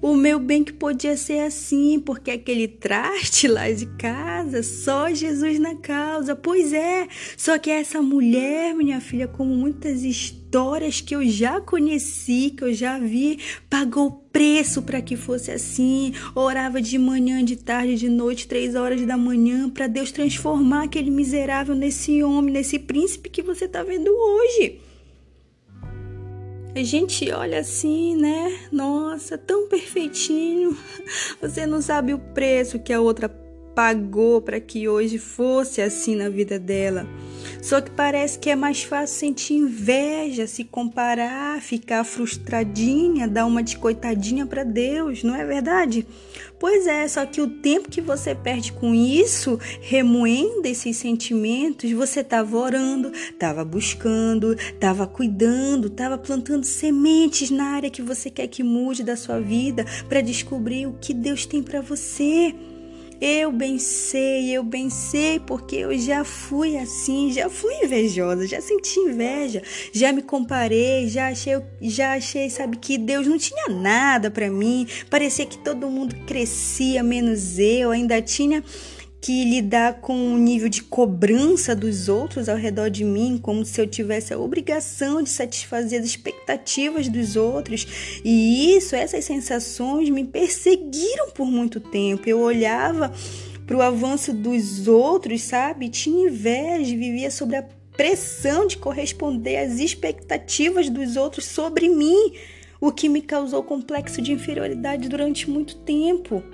O 0.00 0.14
meu 0.14 0.38
bem 0.38 0.62
que 0.62 0.72
podia 0.72 1.16
ser 1.16 1.40
assim, 1.40 1.98
porque 1.98 2.30
aquele 2.30 2.68
traste 2.68 3.48
lá 3.48 3.68
de 3.68 3.84
casa, 3.96 4.62
só 4.62 5.12
Jesus 5.12 5.58
na 5.58 5.74
causa. 5.74 6.36
Pois 6.36 6.72
é, 6.72 7.08
só 7.36 7.58
que 7.58 7.68
essa 7.68 8.00
mulher, 8.00 8.76
minha 8.76 9.00
filha, 9.00 9.26
como 9.26 9.52
muitas 9.56 10.04
histórias 10.04 11.00
que 11.00 11.16
eu 11.16 11.26
já 11.26 11.60
conheci, 11.60 12.54
que 12.56 12.62
eu 12.62 12.72
já 12.72 12.96
vi, 12.96 13.40
pagou 13.68 14.24
preço 14.32 14.82
para 14.82 15.02
que 15.02 15.16
fosse 15.16 15.50
assim. 15.50 16.12
Orava 16.32 16.80
de 16.80 16.96
manhã, 16.96 17.44
de 17.44 17.56
tarde, 17.56 17.96
de 17.96 18.08
noite, 18.08 18.46
três 18.46 18.76
horas 18.76 19.04
da 19.04 19.16
manhã, 19.16 19.68
para 19.68 19.88
Deus 19.88 20.12
transformar 20.12 20.84
aquele 20.84 21.10
miserável 21.10 21.74
nesse 21.74 22.22
homem, 22.22 22.54
nesse 22.54 22.78
príncipe 22.78 23.28
que 23.28 23.42
você 23.42 23.64
está 23.64 23.82
vendo 23.82 24.14
hoje. 24.14 24.78
A 26.74 26.82
gente 26.82 27.30
olha 27.32 27.60
assim, 27.60 28.16
né? 28.16 28.58
Nossa, 28.70 29.36
tão 29.36 29.68
perfeitinho. 29.68 30.76
Você 31.40 31.66
não 31.66 31.80
sabe 31.80 32.14
o 32.14 32.18
preço 32.18 32.78
que 32.78 32.92
a 32.92 33.00
outra 33.00 33.28
pagou 33.74 34.42
para 34.42 34.60
que 34.60 34.88
hoje 34.88 35.18
fosse 35.18 35.80
assim 35.80 36.16
na 36.16 36.28
vida 36.28 36.58
dela. 36.58 37.06
Só 37.60 37.80
que 37.80 37.90
parece 37.90 38.38
que 38.38 38.50
é 38.50 38.56
mais 38.56 38.82
fácil 38.82 39.16
sentir 39.16 39.54
inveja, 39.54 40.46
se 40.46 40.64
comparar, 40.64 41.60
ficar 41.60 42.04
frustradinha, 42.04 43.26
dar 43.26 43.46
uma 43.46 43.62
de 43.62 43.76
coitadinha 43.76 44.46
para 44.46 44.64
Deus, 44.64 45.22
não 45.22 45.34
é 45.34 45.44
verdade? 45.44 46.06
Pois 46.58 46.86
é, 46.86 47.06
só 47.06 47.24
que 47.26 47.40
o 47.40 47.48
tempo 47.48 47.90
que 47.90 48.00
você 48.00 48.34
perde 48.34 48.72
com 48.72 48.94
isso, 48.94 49.58
remoendo 49.80 50.66
esses 50.66 50.96
sentimentos, 50.96 51.90
você 51.92 52.20
estava 52.20 52.56
orando, 52.56 53.12
estava 53.12 53.64
buscando, 53.64 54.54
estava 54.54 55.06
cuidando, 55.06 55.88
estava 55.88 56.18
plantando 56.18 56.64
sementes 56.64 57.50
na 57.50 57.64
área 57.64 57.90
que 57.90 58.02
você 58.02 58.30
quer 58.30 58.48
que 58.48 58.62
mude 58.62 59.02
da 59.02 59.16
sua 59.16 59.40
vida 59.40 59.84
para 60.08 60.20
descobrir 60.20 60.86
o 60.86 60.96
que 61.00 61.14
Deus 61.14 61.46
tem 61.46 61.62
para 61.62 61.80
você. 61.80 62.54
Eu 63.20 63.50
bem 63.50 63.80
sei, 63.80 64.56
eu 64.56 64.62
bem 64.62 64.88
sei, 64.88 65.40
porque 65.40 65.74
eu 65.74 65.98
já 65.98 66.22
fui 66.22 66.76
assim, 66.76 67.32
já 67.32 67.50
fui 67.50 67.74
invejosa, 67.82 68.46
já 68.46 68.60
senti 68.60 69.00
inveja, 69.00 69.60
já 69.92 70.12
me 70.12 70.22
comparei, 70.22 71.08
já 71.08 71.26
achei, 71.28 71.60
já 71.80 72.12
achei, 72.12 72.48
sabe, 72.48 72.76
que 72.76 72.96
Deus 72.96 73.26
não 73.26 73.36
tinha 73.36 73.68
nada 73.70 74.30
para 74.30 74.48
mim, 74.48 74.86
parecia 75.10 75.44
que 75.46 75.58
todo 75.58 75.90
mundo 75.90 76.14
crescia 76.26 77.02
menos 77.02 77.58
eu, 77.58 77.90
ainda 77.90 78.22
tinha 78.22 78.62
que 79.20 79.44
lidar 79.44 79.94
com 80.00 80.32
o 80.32 80.38
nível 80.38 80.68
de 80.68 80.82
cobrança 80.82 81.74
dos 81.74 82.08
outros 82.08 82.48
ao 82.48 82.56
redor 82.56 82.88
de 82.88 83.04
mim, 83.04 83.38
como 83.42 83.64
se 83.64 83.80
eu 83.80 83.86
tivesse 83.86 84.32
a 84.32 84.38
obrigação 84.38 85.22
de 85.22 85.30
satisfazer 85.30 86.00
as 86.00 86.06
expectativas 86.06 87.08
dos 87.08 87.34
outros. 87.34 87.86
E 88.24 88.76
isso, 88.76 88.94
essas 88.94 89.24
sensações 89.24 90.08
me 90.08 90.24
perseguiram 90.24 91.30
por 91.30 91.46
muito 91.46 91.80
tempo. 91.80 92.28
Eu 92.28 92.40
olhava 92.40 93.12
para 93.66 93.76
o 93.76 93.82
avanço 93.82 94.32
dos 94.32 94.86
outros, 94.86 95.42
sabe? 95.42 95.88
Tinha 95.88 96.28
inveja, 96.28 96.96
vivia 96.96 97.30
sobre 97.30 97.56
a 97.56 97.64
pressão 97.96 98.66
de 98.66 98.76
corresponder 98.76 99.56
às 99.56 99.80
expectativas 99.80 100.88
dos 100.88 101.16
outros 101.16 101.46
sobre 101.46 101.88
mim, 101.88 102.32
o 102.80 102.92
que 102.92 103.08
me 103.08 103.20
causou 103.20 103.64
complexo 103.64 104.22
de 104.22 104.32
inferioridade 104.32 105.08
durante 105.08 105.50
muito 105.50 105.76
tempo 105.78 106.44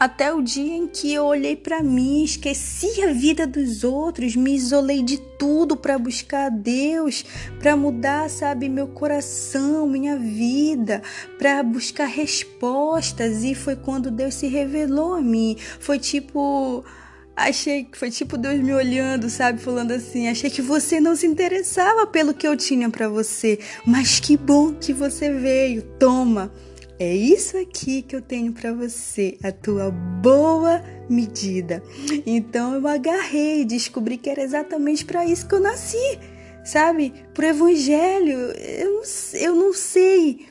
até 0.00 0.32
o 0.32 0.40
dia 0.40 0.74
em 0.74 0.86
que 0.86 1.12
eu 1.12 1.26
olhei 1.26 1.54
para 1.54 1.82
mim, 1.82 2.24
esqueci 2.24 3.02
a 3.02 3.12
vida 3.12 3.46
dos 3.46 3.84
outros, 3.84 4.34
me 4.34 4.54
isolei 4.54 5.02
de 5.02 5.18
tudo 5.18 5.76
para 5.76 5.98
buscar 5.98 6.46
a 6.46 6.48
Deus, 6.48 7.22
para 7.58 7.76
mudar, 7.76 8.30
sabe, 8.30 8.70
meu 8.70 8.88
coração, 8.88 9.86
minha 9.86 10.16
vida, 10.16 11.02
para 11.38 11.62
buscar 11.62 12.06
respostas 12.06 13.44
e 13.44 13.54
foi 13.54 13.76
quando 13.76 14.10
Deus 14.10 14.36
se 14.36 14.46
revelou 14.46 15.12
a 15.12 15.20
mim. 15.20 15.54
Foi 15.78 15.98
tipo 15.98 16.82
achei 17.36 17.84
que 17.84 17.98
foi 17.98 18.10
tipo 18.10 18.38
Deus 18.38 18.58
me 18.58 18.72
olhando, 18.72 19.28
sabe, 19.28 19.60
falando 19.60 19.92
assim: 19.92 20.28
"Achei 20.28 20.48
que 20.48 20.62
você 20.62 20.98
não 20.98 21.14
se 21.14 21.26
interessava 21.26 22.06
pelo 22.06 22.32
que 22.32 22.48
eu 22.48 22.56
tinha 22.56 22.88
para 22.88 23.06
você, 23.06 23.58
mas 23.84 24.18
que 24.18 24.34
bom 24.38 24.72
que 24.72 24.94
você 24.94 25.30
veio. 25.30 25.82
Toma." 25.98 26.50
É 27.02 27.14
isso 27.14 27.56
aqui 27.56 28.02
que 28.02 28.14
eu 28.14 28.20
tenho 28.20 28.52
para 28.52 28.74
você, 28.74 29.38
a 29.42 29.50
tua 29.50 29.90
boa 29.90 30.82
medida. 31.08 31.82
Então 32.26 32.74
eu 32.74 32.86
agarrei, 32.86 33.64
descobri 33.64 34.18
que 34.18 34.28
era 34.28 34.42
exatamente 34.42 35.06
para 35.06 35.24
isso 35.24 35.48
que 35.48 35.54
eu 35.54 35.60
nasci, 35.60 36.18
sabe? 36.62 37.14
Pro 37.32 37.46
evangelho. 37.46 38.38
Eu 38.52 39.00
eu 39.32 39.54
não 39.54 39.72
sei 39.72 40.46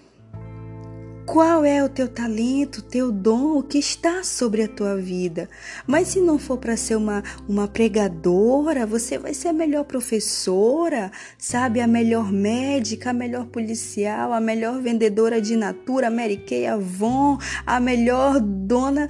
qual 1.31 1.63
é 1.63 1.83
o 1.83 1.87
teu 1.87 2.07
talento, 2.07 2.81
teu 2.81 3.11
dom, 3.11 3.59
o 3.59 3.63
que 3.63 3.77
está 3.77 4.23
sobre 4.23 4.63
a 4.63 4.67
tua 4.67 4.95
vida. 4.97 5.47
Mas 5.85 6.07
se 6.07 6.19
não 6.19 6.39
for 6.39 6.57
para 6.57 6.75
ser 6.75 6.95
uma, 6.95 7.23
uma 7.47 7.67
pregadora, 7.67 8.83
você 8.83 9.15
vai 9.15 9.35
ser 9.35 9.49
a 9.49 9.53
melhor 9.53 9.83
professora, 9.83 11.11
sabe? 11.37 11.81
A 11.81 11.87
melhor 11.87 12.31
médica, 12.31 13.11
a 13.11 13.13
melhor 13.13 13.45
policial, 13.45 14.33
a 14.33 14.41
melhor 14.41 14.81
vendedora 14.81 15.39
de 15.39 15.55
Natura, 15.55 16.09
Mary 16.09 16.37
Kay, 16.37 16.65
Avon, 16.65 17.37
a 17.63 17.79
melhor 17.79 18.39
dona, 18.39 19.07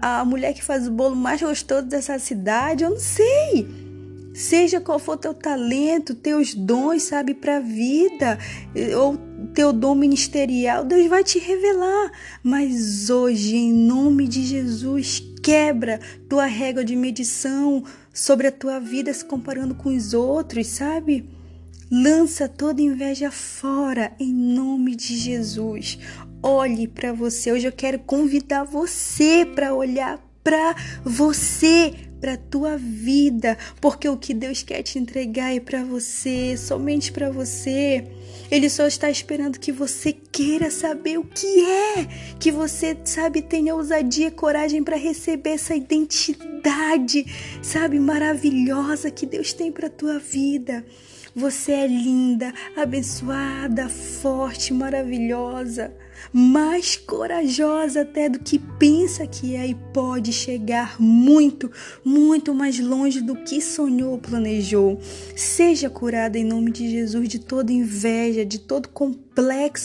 a, 0.00 0.20
a 0.20 0.24
mulher 0.24 0.54
que 0.54 0.62
faz 0.62 0.86
o 0.86 0.92
bolo 0.92 1.16
mais 1.16 1.42
gostoso 1.42 1.82
dessa 1.82 2.16
cidade. 2.20 2.84
Eu 2.84 2.90
não 2.90 3.00
sei. 3.00 3.66
Seja 4.32 4.80
qual 4.80 5.00
for 5.00 5.16
teu 5.16 5.34
talento, 5.34 6.14
teus 6.14 6.54
dons, 6.54 7.02
sabe, 7.02 7.34
para 7.34 7.56
a 7.56 7.60
vida, 7.60 8.38
ou 8.96 9.29
teu 9.48 9.72
dom 9.72 9.94
ministerial, 9.94 10.84
Deus 10.84 11.08
vai 11.08 11.24
te 11.24 11.38
revelar. 11.38 12.12
Mas 12.42 13.10
hoje, 13.10 13.56
em 13.56 13.72
nome 13.72 14.26
de 14.28 14.44
Jesus, 14.44 15.22
quebra 15.42 16.00
tua 16.28 16.46
régua 16.46 16.84
de 16.84 16.94
medição 16.94 17.84
sobre 18.12 18.46
a 18.46 18.52
tua 18.52 18.78
vida 18.78 19.12
se 19.12 19.24
comparando 19.24 19.74
com 19.74 19.94
os 19.94 20.14
outros, 20.14 20.66
sabe? 20.66 21.28
Lança 21.90 22.48
toda 22.48 22.80
inveja 22.80 23.30
fora 23.30 24.12
em 24.18 24.32
nome 24.32 24.94
de 24.94 25.16
Jesus. 25.16 25.98
Olhe 26.42 26.86
para 26.86 27.12
você. 27.12 27.50
Hoje 27.52 27.66
eu 27.66 27.72
quero 27.72 27.98
convidar 27.98 28.64
você 28.64 29.44
para 29.44 29.74
olhar 29.74 30.18
para 30.42 30.74
você 31.04 32.09
para 32.20 32.36
tua 32.36 32.76
vida, 32.76 33.56
porque 33.80 34.08
o 34.08 34.16
que 34.16 34.34
Deus 34.34 34.62
quer 34.62 34.82
te 34.82 34.98
entregar 34.98 35.54
é 35.54 35.60
para 35.60 35.82
você, 35.82 36.56
somente 36.56 37.10
para 37.10 37.30
você. 37.30 38.04
Ele 38.50 38.68
só 38.68 38.86
está 38.86 39.10
esperando 39.10 39.58
que 39.58 39.72
você 39.72 40.12
queira 40.12 40.70
saber 40.70 41.18
o 41.18 41.24
que 41.24 41.64
é, 41.64 42.06
que 42.38 42.50
você, 42.50 42.96
sabe, 43.04 43.42
tenha 43.42 43.74
ousadia 43.74 44.26
e 44.26 44.30
coragem 44.30 44.82
para 44.82 44.96
receber 44.96 45.50
essa 45.50 45.74
identidade, 45.74 47.24
sabe, 47.62 47.98
maravilhosa 47.98 49.10
que 49.10 49.24
Deus 49.24 49.52
tem 49.52 49.72
para 49.72 49.88
tua 49.88 50.18
vida. 50.18 50.84
Você 51.34 51.72
é 51.72 51.86
linda, 51.86 52.52
abençoada, 52.76 53.88
forte, 53.88 54.74
maravilhosa 54.74 55.92
mais 56.32 56.96
corajosa 56.96 58.02
até 58.02 58.28
do 58.28 58.38
que 58.38 58.58
pensa 58.58 59.26
que 59.26 59.56
é 59.56 59.66
e 59.66 59.74
pode 59.74 60.32
chegar 60.32 61.00
muito, 61.00 61.70
muito 62.04 62.54
mais 62.54 62.78
longe 62.78 63.20
do 63.20 63.34
que 63.36 63.60
sonhou 63.60 64.12
ou 64.12 64.18
planejou. 64.18 65.00
Seja 65.34 65.90
curada 65.90 66.38
em 66.38 66.44
nome 66.44 66.70
de 66.70 66.88
Jesus 66.90 67.28
de 67.28 67.38
toda 67.38 67.72
inveja, 67.72 68.44
de 68.44 68.58
todo 68.58 68.88
complexo 68.88 69.29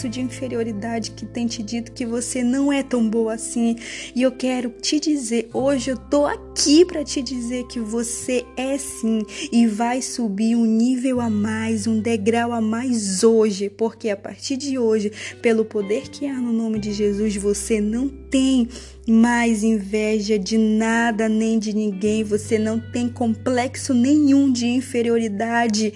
de 0.10 0.22
inferioridade 0.22 1.12
que 1.12 1.26
tem 1.26 1.48
te 1.48 1.64
dito 1.64 1.92
que 1.92 2.06
você 2.06 2.44
não 2.44 2.72
é 2.72 2.84
tão 2.84 3.10
boa 3.10 3.34
assim. 3.34 3.76
E 4.16 4.22
eu 4.22 4.32
quero 4.32 4.70
te 4.70 5.00
dizer, 5.00 5.50
hoje 5.54 5.92
eu 5.92 5.98
tô 5.98 6.26
aqui 6.26 6.84
para 6.86 7.04
te 7.04 7.22
dizer 7.22 7.66
que 7.68 7.80
você 7.80 8.46
é 8.58 8.78
sim. 8.78 9.22
E 9.52 9.66
vai 9.68 10.02
subir 10.02 10.56
um 10.56 10.66
nível 10.66 11.22
a 11.22 11.30
mais, 11.30 11.88
um 11.88 12.00
degrau 12.00 12.52
a 12.52 12.62
mais 12.62 13.24
hoje, 13.24 13.70
porque 13.70 14.10
a 14.10 14.18
partir 14.18 14.58
de 14.58 14.78
hoje, 14.78 15.12
pelo 15.42 15.64
poder 15.64 16.10
que 16.10 16.26
no 16.32 16.52
nome 16.52 16.80
de 16.80 16.92
Jesus, 16.92 17.36
você 17.36 17.80
não 17.80 18.08
tem 18.08 18.68
mais 19.08 19.64
inveja 19.64 20.38
de 20.38 20.58
nada 20.58 21.30
nem 21.30 21.60
de 21.60 21.74
ninguém, 21.74 22.24
você 22.24 22.58
não 22.58 22.80
tem 22.80 23.08
complexo 23.08 23.94
nenhum 23.94 24.52
de 24.52 24.66
inferioridade 24.66 25.94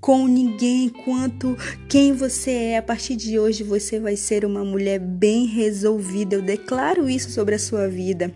com 0.00 0.26
ninguém 0.26 0.88
quanto 0.88 1.56
quem 1.88 2.12
você 2.12 2.50
é. 2.50 2.78
A 2.78 2.82
partir 2.82 3.16
de 3.16 3.38
hoje 3.38 3.62
você 3.62 3.98
vai 3.98 4.16
ser 4.16 4.44
uma 4.44 4.64
mulher 4.64 4.98
bem 4.98 5.46
resolvida. 5.46 6.36
Eu 6.36 6.42
declaro 6.42 7.08
isso 7.08 7.30
sobre 7.30 7.54
a 7.54 7.58
sua 7.58 7.88
vida. 7.88 8.32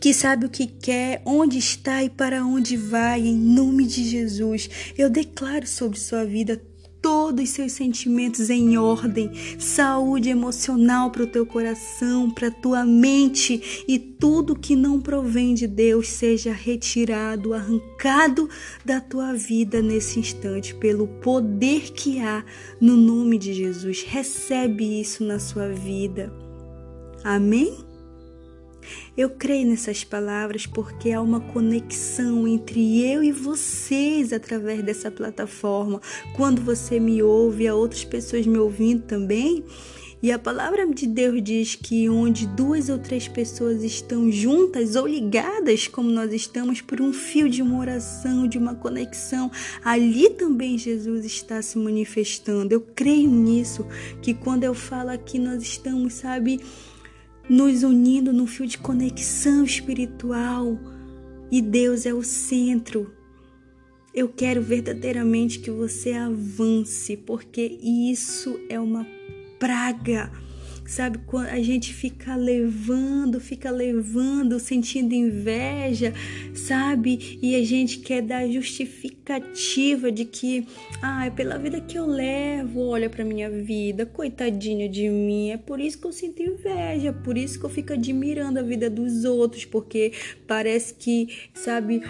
Que 0.00 0.12
sabe 0.12 0.46
o 0.46 0.50
que 0.50 0.66
quer, 0.66 1.22
onde 1.24 1.58
está 1.58 2.02
e 2.02 2.10
para 2.10 2.44
onde 2.44 2.76
vai, 2.76 3.20
em 3.20 3.36
nome 3.36 3.86
de 3.86 4.04
Jesus. 4.04 4.68
Eu 4.98 5.08
declaro 5.08 5.66
sobre 5.66 5.98
sua 5.98 6.24
vida 6.24 6.60
todos 7.02 7.44
os 7.44 7.50
seus 7.50 7.72
sentimentos 7.72 8.50
em 8.50 8.76
ordem, 8.76 9.30
saúde 9.58 10.28
emocional 10.28 11.10
para 11.10 11.22
o 11.22 11.26
teu 11.26 11.46
coração, 11.46 12.30
para 12.30 12.48
a 12.48 12.50
tua 12.50 12.84
mente 12.84 13.84
e 13.86 13.98
tudo 13.98 14.54
que 14.54 14.76
não 14.76 15.00
provém 15.00 15.54
de 15.54 15.66
Deus 15.66 16.08
seja 16.08 16.52
retirado, 16.52 17.54
arrancado 17.54 18.48
da 18.84 19.00
tua 19.00 19.32
vida 19.34 19.80
nesse 19.80 20.20
instante 20.20 20.74
pelo 20.74 21.06
poder 21.06 21.92
que 21.92 22.20
há 22.20 22.44
no 22.80 22.96
nome 22.96 23.38
de 23.38 23.54
Jesus. 23.54 24.02
Recebe 24.02 25.00
isso 25.00 25.24
na 25.24 25.38
sua 25.38 25.68
vida. 25.68 26.32
Amém? 27.24 27.89
Eu 29.16 29.30
creio 29.30 29.68
nessas 29.68 30.04
palavras 30.04 30.66
porque 30.66 31.12
há 31.12 31.20
uma 31.20 31.40
conexão 31.40 32.46
entre 32.46 33.02
eu 33.04 33.22
e 33.22 33.32
vocês 33.32 34.32
através 34.32 34.82
dessa 34.82 35.10
plataforma. 35.10 36.00
Quando 36.34 36.62
você 36.62 36.98
me 36.98 37.22
ouve, 37.22 37.66
há 37.68 37.74
outras 37.74 38.04
pessoas 38.04 38.46
me 38.46 38.58
ouvindo 38.58 39.02
também. 39.02 39.64
E 40.22 40.30
a 40.30 40.38
palavra 40.38 40.86
de 40.86 41.06
Deus 41.06 41.42
diz 41.42 41.74
que 41.74 42.06
onde 42.10 42.46
duas 42.46 42.90
ou 42.90 42.98
três 42.98 43.26
pessoas 43.26 43.82
estão 43.82 44.30
juntas 44.30 44.94
ou 44.94 45.06
ligadas, 45.06 45.88
como 45.88 46.10
nós 46.10 46.30
estamos, 46.34 46.82
por 46.82 47.00
um 47.00 47.10
fio 47.10 47.48
de 47.48 47.62
uma 47.62 47.78
oração, 47.78 48.46
de 48.46 48.58
uma 48.58 48.74
conexão, 48.74 49.50
ali 49.82 50.28
também 50.28 50.76
Jesus 50.76 51.24
está 51.24 51.62
se 51.62 51.78
manifestando. 51.78 52.74
Eu 52.74 52.82
creio 52.82 53.30
nisso, 53.30 53.86
que 54.20 54.34
quando 54.34 54.64
eu 54.64 54.74
falo 54.74 55.08
aqui, 55.08 55.38
nós 55.38 55.62
estamos, 55.62 56.12
sabe, 56.12 56.60
nos 57.48 57.82
unindo 57.82 58.32
num 58.32 58.46
fio 58.46 58.66
de 58.66 58.78
conexão 58.78 59.64
espiritual. 59.64 60.78
E 61.50 61.60
Deus 61.60 62.06
é 62.06 62.14
o 62.14 62.22
centro. 62.22 63.12
Eu 64.14 64.28
quero 64.28 64.60
verdadeiramente 64.60 65.58
que 65.60 65.70
você 65.70 66.12
avance, 66.12 67.16
porque 67.16 67.78
isso 67.82 68.58
é 68.68 68.78
uma 68.78 69.06
praga 69.58 70.30
sabe? 70.90 71.20
A 71.50 71.62
gente 71.62 71.94
fica 71.94 72.34
levando, 72.34 73.40
fica 73.40 73.70
levando, 73.70 74.58
sentindo 74.58 75.14
inveja, 75.14 76.12
sabe? 76.52 77.38
E 77.40 77.54
a 77.54 77.64
gente 77.64 78.00
quer 78.00 78.22
dar 78.22 78.48
justificativa 78.48 80.10
de 80.10 80.24
que, 80.24 80.66
ah, 81.00 81.26
é 81.26 81.30
pela 81.30 81.56
vida 81.58 81.80
que 81.80 81.96
eu 81.96 82.06
levo, 82.06 82.80
olha 82.80 83.08
para 83.08 83.24
minha 83.24 83.48
vida, 83.48 84.04
coitadinho 84.04 84.88
de 84.88 85.08
mim, 85.08 85.50
é 85.50 85.56
por 85.56 85.78
isso 85.78 85.96
que 85.96 86.06
eu 86.08 86.12
sinto 86.12 86.42
inveja, 86.42 87.12
por 87.12 87.38
isso 87.38 87.60
que 87.60 87.64
eu 87.64 87.70
fico 87.70 87.92
admirando 87.92 88.58
a 88.58 88.62
vida 88.62 88.90
dos 88.90 89.24
outros, 89.24 89.64
porque 89.64 90.12
parece 90.44 90.92
que, 90.94 91.28
sabe, 91.54 92.02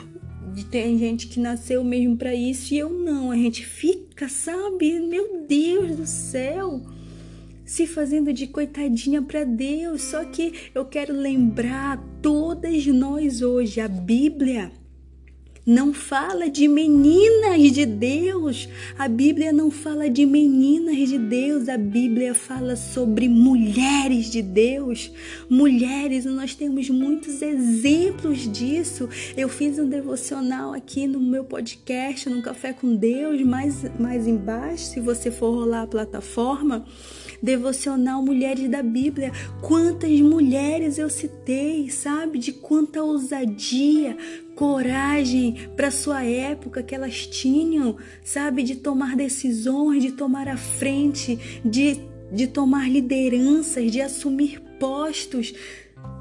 tem 0.71 0.99
gente 0.99 1.27
que 1.27 1.39
nasceu 1.39 1.85
mesmo 1.85 2.17
para 2.17 2.35
isso 2.35 2.73
e 2.73 2.79
eu 2.79 2.89
não. 2.89 3.31
A 3.31 3.37
gente 3.37 3.65
fica, 3.65 4.27
sabe? 4.27 4.99
Meu 5.01 5.45
Deus 5.47 5.97
do 5.97 6.07
céu 6.07 6.81
se 7.71 7.87
fazendo 7.87 8.33
de 8.33 8.49
coitadinha 8.49 9.23
para 9.23 9.45
Deus. 9.45 10.03
Só 10.03 10.25
que 10.25 10.53
eu 10.75 10.85
quero 10.85 11.15
lembrar 11.15 12.05
todas 12.21 12.85
nós 12.87 13.43
hoje, 13.43 13.81
a 13.81 13.87
Bíblia 13.87 14.73
não 15.65 15.95
fala 15.95 16.51
de 16.51 16.67
meninas 16.67 17.71
de 17.71 17.87
Deus. 17.87 18.69
A 18.99 19.07
Bíblia 19.07 19.53
não 19.53 19.71
fala 19.71 20.11
de 20.11 20.27
meninas 20.27 21.09
de 21.09 21.17
Deus. 21.17 21.69
A 21.69 21.79
Bíblia 21.79 22.35
fala 22.35 22.75
sobre 22.75 23.29
mulheres 23.29 24.33
de 24.33 24.43
Deus. 24.43 25.13
Mulheres, 25.49 26.25
nós 26.25 26.57
temos 26.57 26.91
muitos 26.91 27.41
exemplos 27.41 28.51
disso. 28.51 29.09
Eu 29.37 29.49
fiz 29.49 29.79
um 29.79 29.89
devocional 29.89 30.73
aqui 30.73 31.07
no 31.07 31.21
meu 31.21 31.45
podcast, 31.45 32.29
no 32.29 32.43
Café 32.43 32.73
com 32.73 32.97
Deus, 32.97 33.41
mais, 33.43 33.85
mais 33.97 34.27
embaixo, 34.27 34.87
se 34.87 34.99
você 34.99 35.31
for 35.31 35.55
rolar 35.55 35.83
a 35.83 35.87
plataforma 35.87 36.85
devocional 37.43 38.23
Mulheres 38.23 38.69
da 38.69 38.83
Bíblia. 38.83 39.33
Quantas 39.61 40.21
mulheres 40.21 40.99
eu 40.99 41.09
citei, 41.09 41.91
sabe? 41.91 42.39
De 42.39 42.53
quanta 42.53 43.03
ousadia, 43.03 44.17
coragem 44.55 45.69
para 45.77 45.91
sua 45.91 46.25
época 46.25 46.83
que 46.83 46.95
elas 46.95 47.27
tinham, 47.27 47.97
sabe? 48.23 48.63
De 48.63 48.77
tomar 48.77 49.17
decisões, 49.17 50.03
de 50.03 50.13
tomar 50.13 50.49
a 50.49 50.57
frente, 50.57 51.61
de, 51.65 52.01
de 52.33 52.47
tomar 52.47 52.91
lideranças, 52.91 53.91
de 53.91 54.01
assumir 54.01 54.61
postos. 54.79 55.55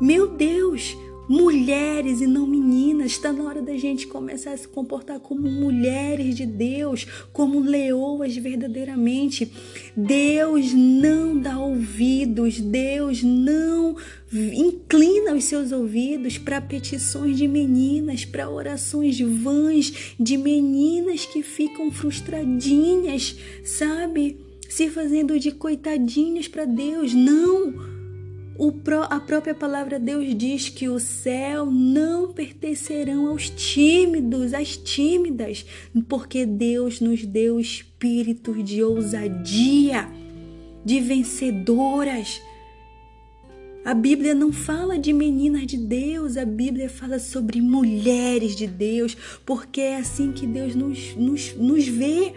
Meu 0.01 0.27
Deus! 0.35 0.95
Mulheres 1.29 2.19
e 2.21 2.27
não 2.27 2.47
meninas. 2.47 3.11
Está 3.11 3.31
na 3.31 3.43
hora 3.43 3.61
da 3.61 3.77
gente 3.77 4.07
começar 4.07 4.53
a 4.53 4.57
se 4.57 4.67
comportar 4.67 5.19
como 5.19 5.49
mulheres 5.49 6.35
de 6.35 6.45
Deus, 6.45 7.05
como 7.31 7.59
leoas 7.59 8.35
verdadeiramente. 8.35 9.51
Deus 9.95 10.73
não 10.73 11.39
dá 11.39 11.59
ouvidos, 11.59 12.59
Deus 12.59 13.21
não 13.21 13.95
inclina 14.33 15.33
os 15.33 15.43
seus 15.43 15.71
ouvidos 15.71 16.37
para 16.37 16.59
petições 16.59 17.37
de 17.37 17.47
meninas, 17.47 18.25
para 18.25 18.49
orações 18.49 19.19
vãs 19.19 20.15
de 20.19 20.37
meninas 20.37 21.25
que 21.25 21.43
ficam 21.43 21.91
frustradinhas, 21.91 23.35
sabe? 23.63 24.37
Se 24.67 24.89
fazendo 24.89 25.39
de 25.39 25.51
coitadinhas 25.51 26.47
para 26.47 26.65
Deus. 26.65 27.13
Não! 27.13 27.98
A 29.09 29.19
própria 29.21 29.55
palavra 29.55 29.97
de 29.97 30.05
Deus 30.05 30.35
diz 30.35 30.67
que 30.67 30.89
o 30.89 30.99
céu 30.99 31.65
não 31.65 32.33
pertencerão 32.33 33.27
aos 33.27 33.49
tímidos, 33.49 34.53
às 34.53 34.75
tímidas, 34.75 35.65
porque 36.09 36.45
Deus 36.45 36.99
nos 36.99 37.25
deu 37.25 37.57
espírito 37.57 38.61
de 38.61 38.83
ousadia, 38.83 40.09
de 40.83 40.99
vencedoras. 40.99 42.41
A 43.85 43.93
Bíblia 43.93 44.35
não 44.35 44.51
fala 44.51 44.99
de 44.99 45.13
meninas 45.13 45.65
de 45.65 45.77
Deus, 45.77 46.35
a 46.35 46.43
Bíblia 46.43 46.89
fala 46.89 47.17
sobre 47.17 47.61
mulheres 47.61 48.57
de 48.57 48.67
Deus, 48.67 49.15
porque 49.45 49.79
é 49.79 49.95
assim 49.95 50.33
que 50.33 50.45
Deus 50.45 50.75
nos, 50.75 51.15
nos, 51.15 51.55
nos 51.55 51.87
vê 51.87 52.33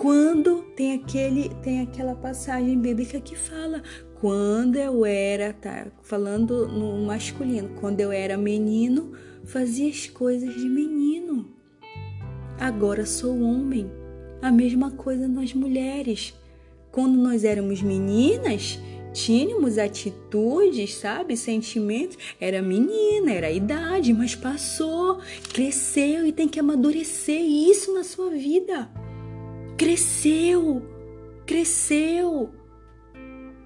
quando 0.00 0.62
tem 0.74 0.94
aquele 0.94 1.50
tem 1.62 1.82
aquela 1.82 2.14
passagem 2.14 2.80
bíblica 2.80 3.20
que 3.20 3.36
fala 3.36 3.82
quando 4.18 4.76
eu 4.76 5.04
era, 5.04 5.52
tá 5.52 5.88
falando 6.00 6.66
no 6.66 7.04
masculino, 7.04 7.68
quando 7.78 8.00
eu 8.00 8.10
era 8.10 8.38
menino, 8.38 9.12
fazia 9.44 9.90
as 9.90 10.06
coisas 10.06 10.54
de 10.54 10.66
menino. 10.66 11.50
Agora 12.58 13.04
sou 13.04 13.38
homem. 13.42 13.90
A 14.40 14.50
mesma 14.50 14.90
coisa 14.90 15.28
nós 15.28 15.52
mulheres. 15.52 16.34
Quando 16.90 17.16
nós 17.18 17.44
éramos 17.44 17.82
meninas, 17.82 18.78
tínhamos 19.12 19.76
atitudes, 19.76 20.94
sabe, 20.94 21.36
sentimentos, 21.36 22.16
era 22.40 22.62
menina, 22.62 23.32
era 23.32 23.50
idade, 23.50 24.14
mas 24.14 24.34
passou, 24.34 25.20
cresceu 25.52 26.26
e 26.26 26.32
tem 26.32 26.48
que 26.48 26.60
amadurecer 26.60 27.40
isso 27.40 27.92
na 27.92 28.02
sua 28.02 28.30
vida 28.30 28.90
cresceu, 29.80 30.82
cresceu. 31.46 32.50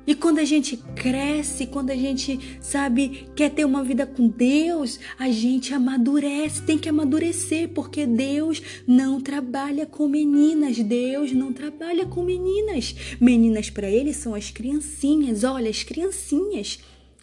E 0.07 0.15
quando 0.15 0.39
a 0.39 0.45
gente 0.45 0.77
cresce, 0.95 1.67
quando 1.67 1.91
a 1.91 1.97
gente, 1.97 2.39
sabe, 2.61 3.27
quer 3.35 3.51
ter 3.51 3.65
uma 3.65 3.83
vida 3.83 4.07
com 4.07 4.29
Deus, 4.29 5.01
a 5.19 5.29
gente 5.29 5.75
amadurece, 5.75 6.63
tem 6.63 6.79
que 6.79 6.89
amadurecer, 6.89 7.71
porque 7.71 8.07
Deus 8.07 8.63
não 8.87 9.21
trabalha 9.21 9.87
com 9.87 10.07
meninas, 10.07 10.79
Deus 10.79 11.33
não 11.33 11.53
trabalha 11.53 12.07
com 12.07 12.23
meninas. 12.23 12.95
Meninas 13.21 13.69
para 13.69 13.91
ele 13.91 14.15
são 14.15 14.37
as 14.37 14.53
criancinhas, 14.53 15.43
olha, 15.43 15.69
as 15.69 15.83
criancinhas 15.83 16.79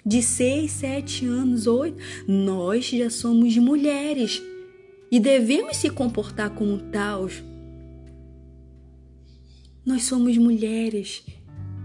de 0.06 0.21
6, 0.21 0.69
7 0.69 1.25
anos, 1.27 1.65
8, 1.65 1.95
nós 2.27 2.88
já 2.88 3.10
somos 3.10 3.56
mulheres 3.56 4.43
e 5.10 5.17
devemos 5.17 5.77
se 5.77 5.89
comportar 5.89 6.49
como 6.49 6.77
tal, 6.91 7.30
nós 9.86 10.04
somos 10.04 10.38
mulheres 10.38 11.24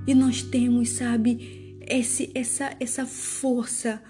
e 0.06 0.14
nós 0.14 0.42
temos, 0.42 0.90
sabe, 0.90 1.78
esse, 1.80 2.30
essa, 2.34 2.76
essa 2.78 3.06
força. 3.06 4.02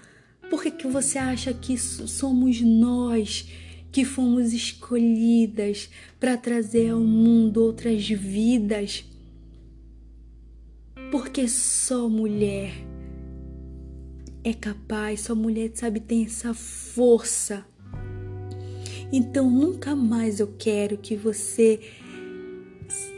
Por 0.49 0.61
que, 0.61 0.71
que 0.71 0.87
você 0.87 1.17
acha 1.17 1.53
que 1.53 1.77
somos 1.77 2.61
nós 2.61 3.49
que 3.91 4.03
fomos 4.03 4.53
escolhidas 4.53 5.89
para 6.19 6.37
trazer 6.37 6.89
ao 6.89 6.99
mundo 6.99 7.63
outras 7.63 8.07
vidas? 8.07 9.05
Porque 11.11 11.47
só 11.47 12.09
mulher 12.09 12.73
é 14.43 14.53
capaz, 14.53 15.21
só 15.21 15.35
mulher, 15.35 15.71
sabe, 15.73 15.99
tem 15.99 16.25
essa 16.25 16.53
força. 16.53 17.65
Então 19.11 19.49
nunca 19.49 19.95
mais 19.95 20.39
eu 20.39 20.53
quero 20.57 20.97
que 20.97 21.15
você 21.15 21.79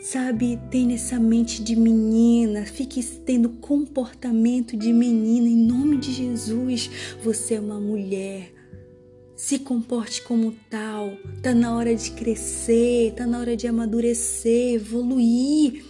sabe, 0.01 0.59
tenha 0.69 0.95
essa 0.95 1.19
mente 1.19 1.63
de 1.63 1.75
menina, 1.75 2.65
fique 2.65 3.03
tendo 3.03 3.49
comportamento 3.49 4.75
de 4.75 4.91
menina 4.91 5.47
em 5.47 5.57
nome 5.57 5.97
de 5.97 6.11
Jesus. 6.11 6.89
Você 7.23 7.55
é 7.55 7.59
uma 7.59 7.79
mulher. 7.79 8.53
Se 9.35 9.59
comporte 9.59 10.21
como 10.23 10.53
tal. 10.69 11.13
Tá 11.41 11.53
na 11.53 11.75
hora 11.75 11.95
de 11.95 12.11
crescer, 12.11 13.13
tá 13.15 13.25
na 13.25 13.39
hora 13.39 13.55
de 13.55 13.67
amadurecer, 13.67 14.73
evoluir 14.73 15.83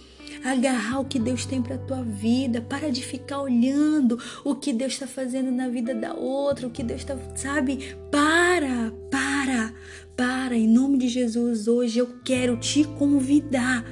agarrar 0.44 1.00
o 1.00 1.04
que 1.04 1.18
Deus 1.18 1.44
tem 1.44 1.60
para 1.60 1.78
tua 1.78 2.02
vida, 2.02 2.60
para 2.60 2.90
de 2.90 3.04
ficar 3.04 3.42
olhando 3.42 4.18
o 4.44 4.54
que 4.54 4.72
Deus 4.72 4.94
está 4.94 5.06
fazendo 5.06 5.50
na 5.50 5.68
vida 5.68 5.94
da 5.94 6.14
outra, 6.14 6.66
o 6.66 6.70
que 6.70 6.82
Deus 6.82 7.00
está, 7.00 7.16
sabe? 7.36 7.94
Para, 8.10 8.92
para, 9.10 9.74
para, 10.20 10.54
em 10.54 10.68
nome 10.68 10.98
de 10.98 11.08
Jesus, 11.08 11.66
hoje 11.66 11.98
eu 11.98 12.06
quero 12.22 12.58
te 12.58 12.84
convidar 12.84 13.82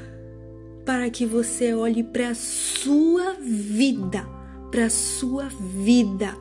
para 0.85 1.09
que 1.09 1.25
você 1.25 1.73
olhe 1.73 2.05
para 2.05 2.29
a 2.29 2.35
sua 2.35 3.33
vida, 3.41 4.29
para 4.71 4.85
a 4.85 4.91
sua 4.91 5.49
vida. 5.49 6.37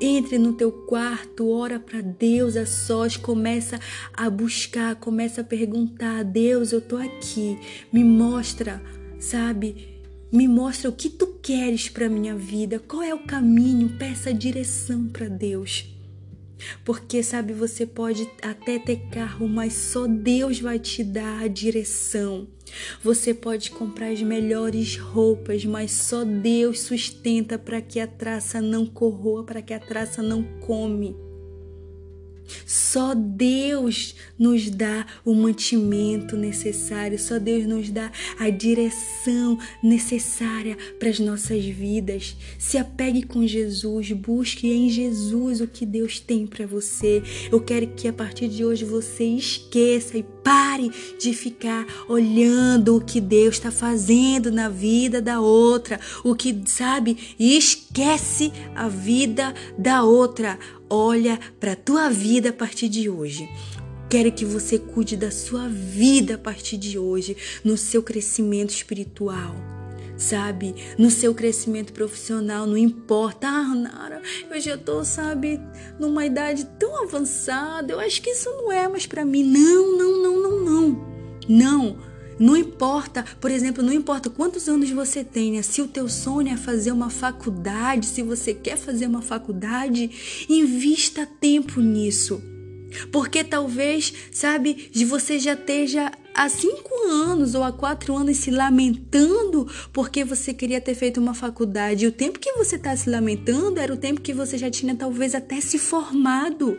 Entre 0.00 0.38
no 0.38 0.54
teu 0.54 0.72
quarto, 0.72 1.50
ora 1.50 1.78
para 1.78 2.00
Deus 2.00 2.56
a 2.56 2.64
sós, 2.64 3.14
começa 3.14 3.78
a 4.10 4.30
buscar, 4.30 4.94
começa 4.94 5.42
a 5.42 5.44
perguntar: 5.44 6.24
Deus, 6.24 6.72
eu 6.72 6.80
tô 6.80 6.96
aqui, 6.96 7.58
me 7.92 8.02
mostra, 8.02 8.82
sabe? 9.20 10.00
Me 10.32 10.48
mostra 10.48 10.88
o 10.88 10.94
que 10.94 11.10
tu 11.10 11.26
queres 11.42 11.90
para 11.90 12.08
minha 12.08 12.34
vida, 12.34 12.78
qual 12.78 13.02
é 13.02 13.12
o 13.12 13.26
caminho, 13.26 13.98
peça 13.98 14.32
direção 14.32 15.08
para 15.08 15.28
Deus. 15.28 15.93
Porque 16.84 17.22
sabe, 17.22 17.52
você 17.52 17.86
pode 17.86 18.28
até 18.42 18.78
ter 18.78 19.08
carro, 19.10 19.48
mas 19.48 19.72
só 19.72 20.06
Deus 20.06 20.60
vai 20.60 20.78
te 20.78 21.02
dar 21.02 21.42
a 21.42 21.48
direção. 21.48 22.48
Você 23.02 23.34
pode 23.34 23.70
comprar 23.70 24.08
as 24.08 24.22
melhores 24.22 24.96
roupas, 24.96 25.64
mas 25.64 25.92
só 25.92 26.24
Deus 26.24 26.80
sustenta 26.80 27.58
para 27.58 27.80
que 27.80 28.00
a 28.00 28.06
traça 28.06 28.60
não 28.60 28.86
corroa, 28.86 29.44
para 29.44 29.62
que 29.62 29.74
a 29.74 29.78
traça 29.78 30.22
não 30.22 30.42
come. 30.60 31.14
Só 32.66 33.14
Deus 33.14 34.14
nos 34.38 34.70
dá 34.70 35.06
o 35.24 35.34
mantimento 35.34 36.36
necessário, 36.36 37.18
só 37.18 37.38
Deus 37.38 37.66
nos 37.66 37.90
dá 37.90 38.10
a 38.38 38.50
direção 38.50 39.58
necessária 39.82 40.76
para 40.98 41.08
as 41.08 41.18
nossas 41.18 41.64
vidas. 41.64 42.36
Se 42.58 42.78
apegue 42.78 43.22
com 43.22 43.46
Jesus, 43.46 44.12
busque 44.12 44.70
em 44.70 44.88
Jesus 44.88 45.60
o 45.60 45.66
que 45.66 45.86
Deus 45.86 46.20
tem 46.20 46.46
para 46.46 46.66
você. 46.66 47.22
Eu 47.50 47.60
quero 47.60 47.88
que 47.88 48.08
a 48.08 48.12
partir 48.12 48.48
de 48.48 48.64
hoje 48.64 48.84
você 48.84 49.24
esqueça 49.24 50.18
e 50.18 50.22
pare 50.22 50.90
de 51.18 51.32
ficar 51.32 51.86
olhando 52.08 52.96
o 52.96 53.00
que 53.00 53.20
Deus 53.20 53.54
está 53.54 53.70
fazendo 53.70 54.50
na 54.50 54.68
vida 54.68 55.20
da 55.20 55.40
outra, 55.40 55.98
o 56.22 56.34
que 56.34 56.62
sabe, 56.66 57.34
e 57.38 57.56
esquece 57.56 58.52
a 58.74 58.88
vida 58.88 59.54
da 59.78 60.02
outra. 60.04 60.58
Olha 60.96 61.40
para 61.58 61.72
a 61.72 61.76
tua 61.76 62.08
vida 62.08 62.50
a 62.50 62.52
partir 62.52 62.88
de 62.88 63.10
hoje. 63.10 63.48
Quero 64.08 64.30
que 64.30 64.44
você 64.44 64.78
cuide 64.78 65.16
da 65.16 65.28
sua 65.28 65.68
vida 65.68 66.36
a 66.36 66.38
partir 66.38 66.76
de 66.76 66.96
hoje, 66.96 67.36
no 67.64 67.76
seu 67.76 68.00
crescimento 68.00 68.70
espiritual 68.70 69.56
sabe? 70.16 70.76
No 70.96 71.10
seu 71.10 71.34
crescimento 71.34 71.92
profissional, 71.92 72.68
não 72.68 72.76
importa. 72.76 73.48
Ah, 73.48 73.74
Nara, 73.74 74.22
eu 74.48 74.60
já 74.60 74.78
tô, 74.78 75.04
sabe, 75.04 75.60
numa 75.98 76.24
idade 76.24 76.64
tão 76.78 77.02
avançada. 77.02 77.92
Eu 77.92 77.98
acho 77.98 78.22
que 78.22 78.30
isso 78.30 78.48
não 78.48 78.70
é 78.70 78.86
mais 78.86 79.06
para 79.06 79.24
mim. 79.24 79.42
Não, 79.42 79.98
não, 79.98 80.22
não, 80.22 80.42
não, 80.42 80.60
não. 80.60 81.14
Não. 81.48 82.13
Não 82.38 82.56
importa, 82.56 83.24
por 83.40 83.50
exemplo, 83.50 83.82
não 83.82 83.92
importa 83.92 84.30
quantos 84.30 84.68
anos 84.68 84.90
você 84.90 85.22
tenha, 85.22 85.62
se 85.62 85.80
o 85.80 85.88
teu 85.88 86.08
sonho 86.08 86.48
é 86.48 86.56
fazer 86.56 86.92
uma 86.92 87.10
faculdade, 87.10 88.06
se 88.06 88.22
você 88.22 88.52
quer 88.52 88.76
fazer 88.76 89.06
uma 89.06 89.22
faculdade, 89.22 90.10
invista 90.48 91.26
tempo 91.26 91.80
nisso. 91.80 92.42
Porque 93.10 93.42
talvez, 93.42 94.12
sabe, 94.30 94.90
você 95.06 95.38
já 95.38 95.54
esteja 95.54 96.12
há 96.34 96.48
cinco 96.48 96.94
anos 97.08 97.54
ou 97.54 97.62
há 97.62 97.72
quatro 97.72 98.16
anos 98.16 98.36
se 98.36 98.50
lamentando 98.50 99.68
porque 99.92 100.24
você 100.24 100.52
queria 100.52 100.80
ter 100.80 100.94
feito 100.94 101.20
uma 101.20 101.34
faculdade. 101.34 102.04
E 102.04 102.08
o 102.08 102.12
tempo 102.12 102.38
que 102.38 102.52
você 102.52 102.76
está 102.76 102.96
se 102.96 103.08
lamentando 103.08 103.80
era 103.80 103.92
o 103.92 103.96
tempo 103.96 104.20
que 104.20 104.32
você 104.32 104.58
já 104.58 104.70
tinha 104.70 104.94
talvez 104.94 105.34
até 105.34 105.60
se 105.60 105.78
formado. 105.78 106.76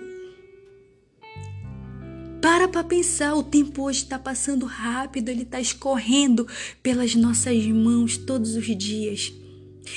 Para 2.45 2.67
para 2.67 2.83
pensar, 2.83 3.33
o 3.33 3.41
tempo 3.41 3.81
hoje 3.81 4.03
está 4.03 4.19
passando 4.19 4.67
rápido, 4.67 5.29
ele 5.29 5.41
está 5.41 5.59
escorrendo 5.59 6.47
pelas 6.83 7.15
nossas 7.15 7.65
mãos 7.65 8.17
todos 8.17 8.55
os 8.55 8.67
dias. 8.77 9.33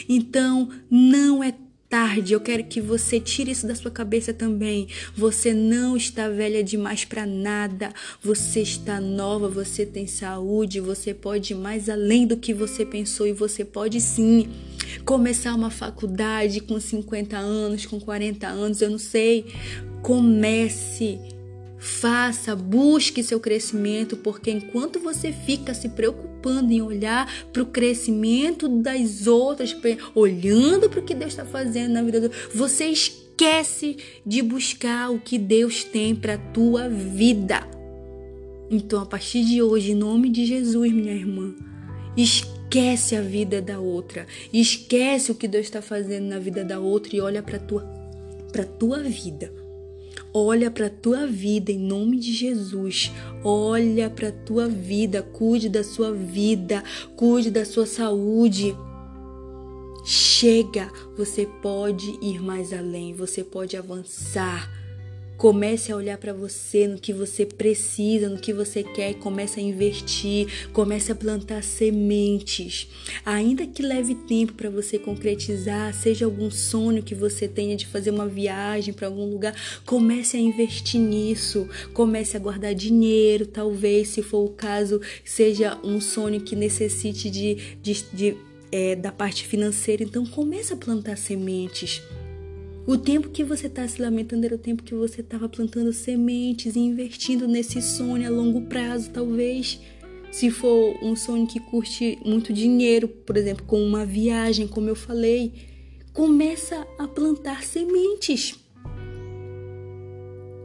Então, 0.09 0.71
não 0.91 1.45
é 1.45 1.53
tarde. 1.91 2.33
Eu 2.33 2.41
quero 2.41 2.65
que 2.65 2.81
você 2.81 3.21
tire 3.21 3.51
isso 3.51 3.67
da 3.67 3.75
sua 3.75 3.91
cabeça 3.91 4.33
também. 4.33 4.89
Você 5.15 5.53
não 5.53 5.95
está 5.95 6.31
velha 6.31 6.65
demais 6.65 7.05
para 7.05 7.27
nada. 7.27 7.93
Você 8.23 8.63
está 8.63 8.99
nova, 8.99 9.47
você 9.47 9.85
tem 9.85 10.07
saúde, 10.07 10.81
você 10.81 11.13
pode 11.13 11.53
ir 11.53 11.57
mais 11.57 11.91
além 11.91 12.27
do 12.27 12.39
que 12.39 12.55
você 12.55 12.83
pensou 12.83 13.27
e 13.27 13.33
você 13.35 13.63
pode 13.63 14.01
sim 14.01 14.49
começar 15.05 15.55
uma 15.55 15.71
faculdade 15.71 16.61
com 16.61 16.81
50 16.81 17.37
anos, 17.37 17.85
com 17.85 18.01
40 18.01 18.47
anos, 18.47 18.81
eu 18.81 18.89
não 18.89 18.99
sei. 18.99 19.53
Comece 20.01 21.37
Faça, 21.79 22.57
busque 22.57 23.23
seu 23.23 23.39
crescimento, 23.39 24.17
porque 24.17 24.51
enquanto 24.51 24.99
você 24.99 25.33
fica 25.33 25.73
se 25.73 25.89
preocupando 25.89 26.73
em 26.73 26.83
olhar 26.83 27.33
para 27.53 27.63
o 27.63 27.67
crescimento 27.67 28.69
das 28.69 29.27
outras, 29.29 29.77
olhando 30.15 30.91
para 30.91 30.99
o 30.99 31.05
que 31.05 31.15
Deus 31.15 31.33
está 31.33 31.45
fazendo 31.45 31.93
na 31.93 32.03
vida, 32.03 32.21
do, 32.21 32.31
você 32.53 32.87
esquece 32.87 33.97
de 34.27 34.43
buscar 34.43 35.11
o 35.11 35.21
que 35.21 35.39
Deus 35.39 35.85
tem 35.85 36.17
para 36.17 36.35
a 36.35 36.39
tua 36.39 36.89
vida. 36.89 37.61
Então, 38.71 39.01
a 39.01 39.07
partir 39.07 39.45
de 39.45 39.63
hoje, 39.63 39.93
em 39.93 39.95
nome 39.95 40.29
de 40.29 40.45
Jesus, 40.45 40.93
minha 40.93 41.15
irmã, 41.15 41.55
esquece 42.17 43.15
a 43.15 43.23
vida 43.23 43.63
da 43.63 43.79
outra, 43.79 44.27
esquece 44.53 45.31
o 45.31 45.35
que 45.35 45.47
Deus 45.47 45.67
está 45.67 45.81
fazendo 45.81 46.27
na 46.27 46.41
vida 46.41 46.65
da 46.65 46.81
outra 46.81 47.15
e 47.15 47.21
olha 47.21 47.43
para 47.43 47.59
tua 47.59 47.99
para 48.51 48.65
tua 48.65 49.03
vida. 49.03 49.53
Olha 50.33 50.71
para 50.71 50.87
a 50.87 50.91
tua 50.91 51.27
vida 51.27 51.73
em 51.73 51.79
nome 51.79 52.19
de 52.19 52.33
Jesus. 52.33 53.11
Olha 53.43 54.11
para 54.11 54.29
a 54.29 54.33
tua 54.33 54.69
vida, 54.69 55.23
cuide 55.23 55.69
da 55.69 55.83
sua 55.83 56.13
vida, 56.13 56.83
cuide 57.17 57.51
da 57.51 57.65
sua 57.65 57.87
saúde. 57.87 58.77
Chega, 60.05 60.91
você 61.17 61.47
pode 61.61 62.19
ir 62.23 62.41
mais 62.41 62.73
além, 62.73 63.13
você 63.15 63.43
pode 63.43 63.77
avançar. 63.77 64.71
Comece 65.39 65.93
a 65.93 65.97
olhar 65.97 66.19
para 66.19 66.33
você, 66.33 66.89
no 66.89 66.99
que 66.99 67.13
você 67.13 67.47
precisa, 67.47 68.29
no 68.29 68.41
que 68.41 68.53
você 68.53 68.83
quer, 68.83 69.15
comece 69.15 69.61
a 69.61 69.63
investir, 69.63 70.49
comece 70.73 71.13
a 71.13 71.15
plantar 71.15 71.63
sementes. 71.63 72.89
Ainda 73.25 73.65
que 73.65 73.81
leve 73.81 74.17
tempo 74.17 74.55
para 74.55 74.69
você 74.69 74.99
concretizar, 74.99 75.95
seja 75.95 76.25
algum 76.25 76.51
sonho 76.51 77.05
que 77.05 77.15
você 77.15 77.47
tenha 77.47 77.77
de 77.77 77.87
fazer 77.87 78.11
uma 78.11 78.27
viagem 78.27 78.93
para 78.93 79.07
algum 79.07 79.31
lugar, 79.31 79.55
comece 79.87 80.37
a 80.37 80.41
investir 80.41 81.01
nisso. 81.01 81.69
Comece 81.95 82.37
a 82.37 82.41
guardar 82.41 82.75
dinheiro, 82.75 83.47
talvez, 83.47 84.09
se 84.09 84.25
for 84.25 84.45
o 84.45 84.51
caso, 84.51 85.01
seja 85.25 85.79
um 85.85 86.01
sonho 86.01 86.41
que 86.41 86.57
necessite 86.57 87.31
de, 87.31 87.77
de, 87.81 88.05
de 88.13 88.37
é, 88.73 88.97
da 88.97 89.13
parte 89.13 89.47
financeira. 89.47 90.03
Então, 90.03 90.27
comece 90.27 90.73
a 90.73 90.77
plantar 90.77 91.17
sementes. 91.17 92.03
O 92.89 92.97
tempo 92.97 93.29
que 93.29 93.45
você 93.45 93.67
está 93.67 93.87
se 93.87 94.01
lamentando 94.01 94.47
era 94.47 94.55
o 94.55 94.59
tempo 94.59 94.83
que 94.83 94.95
você 94.95 95.21
estava 95.21 95.47
plantando 95.47 95.93
sementes 95.93 96.75
e 96.75 96.79
investindo 96.79 97.47
nesse 97.47 97.83
sonho 97.83 98.27
a 98.27 98.31
longo 98.31 98.63
prazo, 98.63 99.11
talvez. 99.11 99.79
Se 100.33 100.51
for 100.51 100.97
um 101.03 101.15
sonho 101.15 101.47
que 101.47 101.61
curte 101.61 102.19
muito 102.25 102.51
dinheiro, 102.51 103.07
por 103.07 103.37
exemplo, 103.37 103.67
com 103.67 103.79
uma 103.83 104.07
viagem, 104.07 104.67
como 104.67 104.89
eu 104.89 104.97
falei, 104.97 105.53
começa 106.15 106.89
a 106.99 107.07
plantar 107.07 107.63
sementes. 107.63 108.59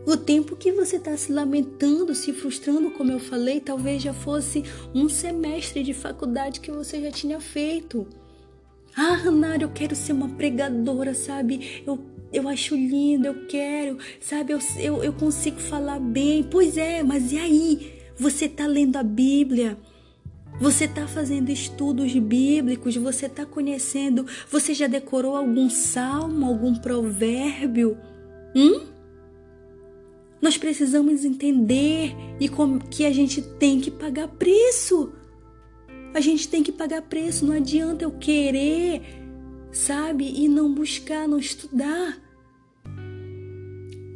O 0.07 0.15
tempo 0.15 0.55
que 0.55 0.71
você 0.71 0.95
está 0.95 1.17
se 1.17 1.29
lamentando, 1.29 2.15
se 2.15 2.31
frustrando, 2.31 2.89
como 2.91 3.11
eu 3.11 3.19
falei, 3.19 3.59
talvez 3.59 4.01
já 4.01 4.13
fosse 4.13 4.63
um 4.95 5.09
semestre 5.09 5.83
de 5.83 5.93
faculdade 5.93 6.61
que 6.61 6.71
você 6.71 7.01
já 7.01 7.11
tinha 7.11 7.41
feito. 7.41 8.07
Ah, 8.95 9.19
Hanara, 9.25 9.63
eu 9.63 9.69
quero 9.69 9.95
ser 9.95 10.13
uma 10.13 10.29
pregadora, 10.29 11.15
sabe? 11.15 11.81
Eu, 11.85 12.12
eu 12.33 12.49
acho 12.49 12.75
lindo, 12.75 13.27
eu 13.27 13.45
quero, 13.47 13.97
sabe? 14.19 14.53
Eu, 14.53 14.59
eu, 14.77 15.03
eu 15.03 15.13
consigo 15.13 15.59
falar 15.59 15.99
bem. 15.99 16.43
Pois 16.43 16.77
é, 16.77 17.03
mas 17.03 17.31
e 17.31 17.37
aí? 17.37 17.93
Você 18.17 18.47
tá 18.47 18.67
lendo 18.67 18.97
a 18.97 19.03
Bíblia? 19.03 19.77
Você 20.59 20.85
está 20.85 21.07
fazendo 21.07 21.49
estudos 21.49 22.13
bíblicos, 22.13 22.95
você 22.95 23.25
está 23.25 23.45
conhecendo, 23.45 24.25
você 24.49 24.73
já 24.73 24.85
decorou 24.85 25.35
algum 25.35 25.69
salmo, 25.69 26.45
algum 26.45 26.75
provérbio? 26.75 27.97
Hum? 28.55 28.81
Nós 30.41 30.57
precisamos 30.57 31.25
entender 31.25 32.13
e 32.39 32.49
que 32.89 33.05
a 33.05 33.11
gente 33.11 33.41
tem 33.41 33.79
que 33.79 33.89
pagar 33.89 34.27
preço. 34.27 35.13
A 36.13 36.19
gente 36.19 36.47
tem 36.47 36.61
que 36.61 36.71
pagar 36.71 37.01
preço, 37.01 37.45
não 37.45 37.55
adianta 37.55 38.03
eu 38.05 38.11
querer, 38.11 39.22
sabe? 39.73 40.25
E 40.25 40.47
não 40.47 40.73
buscar, 40.73 41.27
não 41.27 41.39
estudar. 41.39 42.21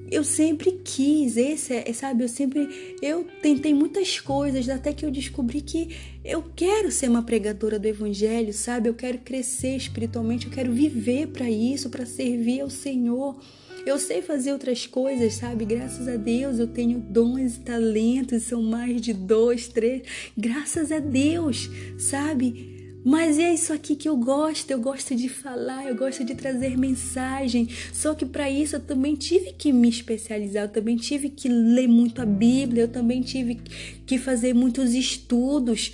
Eu 0.09 0.23
sempre 0.23 0.79
quis, 0.85 1.35
esse 1.35 1.73
é, 1.73 1.91
sabe? 1.91 2.23
Eu 2.23 2.29
sempre, 2.29 2.95
eu 3.01 3.25
tentei 3.41 3.73
muitas 3.73 4.21
coisas 4.21 4.69
até 4.69 4.93
que 4.93 5.05
eu 5.05 5.11
descobri 5.11 5.59
que 5.59 5.97
eu 6.23 6.41
quero 6.55 6.89
ser 6.91 7.09
uma 7.09 7.23
pregadora 7.23 7.77
do 7.77 7.87
evangelho, 7.87 8.53
sabe? 8.53 8.87
Eu 8.87 8.93
quero 8.93 9.17
crescer 9.17 9.75
espiritualmente, 9.75 10.45
eu 10.45 10.51
quero 10.53 10.71
viver 10.71 11.27
para 11.27 11.49
isso, 11.49 11.89
para 11.89 12.05
servir 12.05 12.61
ao 12.61 12.69
Senhor. 12.69 13.37
Eu 13.85 13.99
sei 13.99 14.21
fazer 14.21 14.53
outras 14.53 14.87
coisas, 14.87 15.33
sabe? 15.33 15.65
Graças 15.65 16.07
a 16.07 16.15
Deus 16.15 16.57
eu 16.57 16.67
tenho 16.67 16.99
dons 16.99 17.57
e 17.57 17.59
talentos, 17.59 18.43
são 18.43 18.61
mais 18.61 19.01
de 19.01 19.13
dois, 19.13 19.67
três. 19.67 20.03
Graças 20.37 20.89
a 20.89 20.99
Deus, 20.99 21.69
sabe? 21.97 22.76
Mas 23.09 23.39
é 23.39 23.53
isso 23.53 23.71
aqui 23.71 23.95
que 23.95 24.09
eu 24.09 24.17
gosto, 24.17 24.69
eu 24.69 24.81
gosto 24.81 25.15
de 25.15 25.29
falar, 25.29 25.85
eu 25.85 25.95
gosto 25.95 26.25
de 26.25 26.35
trazer 26.35 26.77
mensagem. 26.77 27.69
Só 27.93 28.13
que 28.13 28.25
para 28.25 28.51
isso 28.51 28.75
eu 28.75 28.81
também 28.81 29.15
tive 29.15 29.53
que 29.53 29.71
me 29.71 29.87
especializar, 29.87 30.65
eu 30.65 30.69
também 30.69 30.97
tive 30.97 31.29
que 31.29 31.47
ler 31.47 31.87
muito 31.87 32.21
a 32.21 32.25
Bíblia, 32.25 32.83
eu 32.83 32.87
também 32.89 33.21
tive 33.21 33.61
que 34.05 34.17
fazer 34.17 34.53
muitos 34.53 34.93
estudos. 34.93 35.93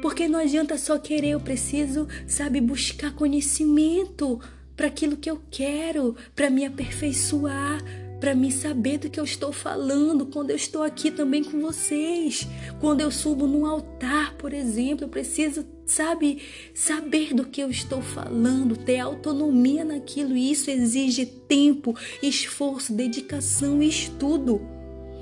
Porque 0.00 0.28
não 0.28 0.38
adianta 0.38 0.78
só 0.78 0.96
querer, 0.96 1.30
eu 1.30 1.40
preciso, 1.40 2.06
sabe, 2.24 2.60
buscar 2.60 3.12
conhecimento 3.16 4.40
para 4.76 4.86
aquilo 4.86 5.16
que 5.16 5.28
eu 5.28 5.42
quero, 5.50 6.14
para 6.36 6.50
me 6.50 6.64
aperfeiçoar, 6.64 7.82
para 8.20 8.34
me 8.34 8.50
saber 8.50 8.98
do 8.98 9.10
que 9.10 9.20
eu 9.20 9.24
estou 9.24 9.52
falando 9.52 10.26
quando 10.26 10.50
eu 10.50 10.56
estou 10.56 10.82
aqui 10.82 11.10
também 11.10 11.44
com 11.44 11.60
vocês. 11.60 12.46
Quando 12.80 13.00
eu 13.00 13.10
subo 13.10 13.46
num 13.46 13.66
altar, 13.66 14.34
por 14.34 14.52
exemplo, 14.52 15.04
eu 15.04 15.08
preciso, 15.08 15.66
sabe, 15.84 16.38
saber 16.72 17.34
do 17.34 17.44
que 17.44 17.60
eu 17.60 17.70
estou 17.70 18.00
falando, 18.00 18.76
ter 18.76 18.98
autonomia 18.98 19.84
naquilo. 19.84 20.36
E 20.36 20.50
isso 20.50 20.70
exige 20.70 21.26
tempo, 21.26 21.96
esforço, 22.22 22.92
dedicação 22.92 23.82
e 23.82 23.88
estudo. 23.88 24.60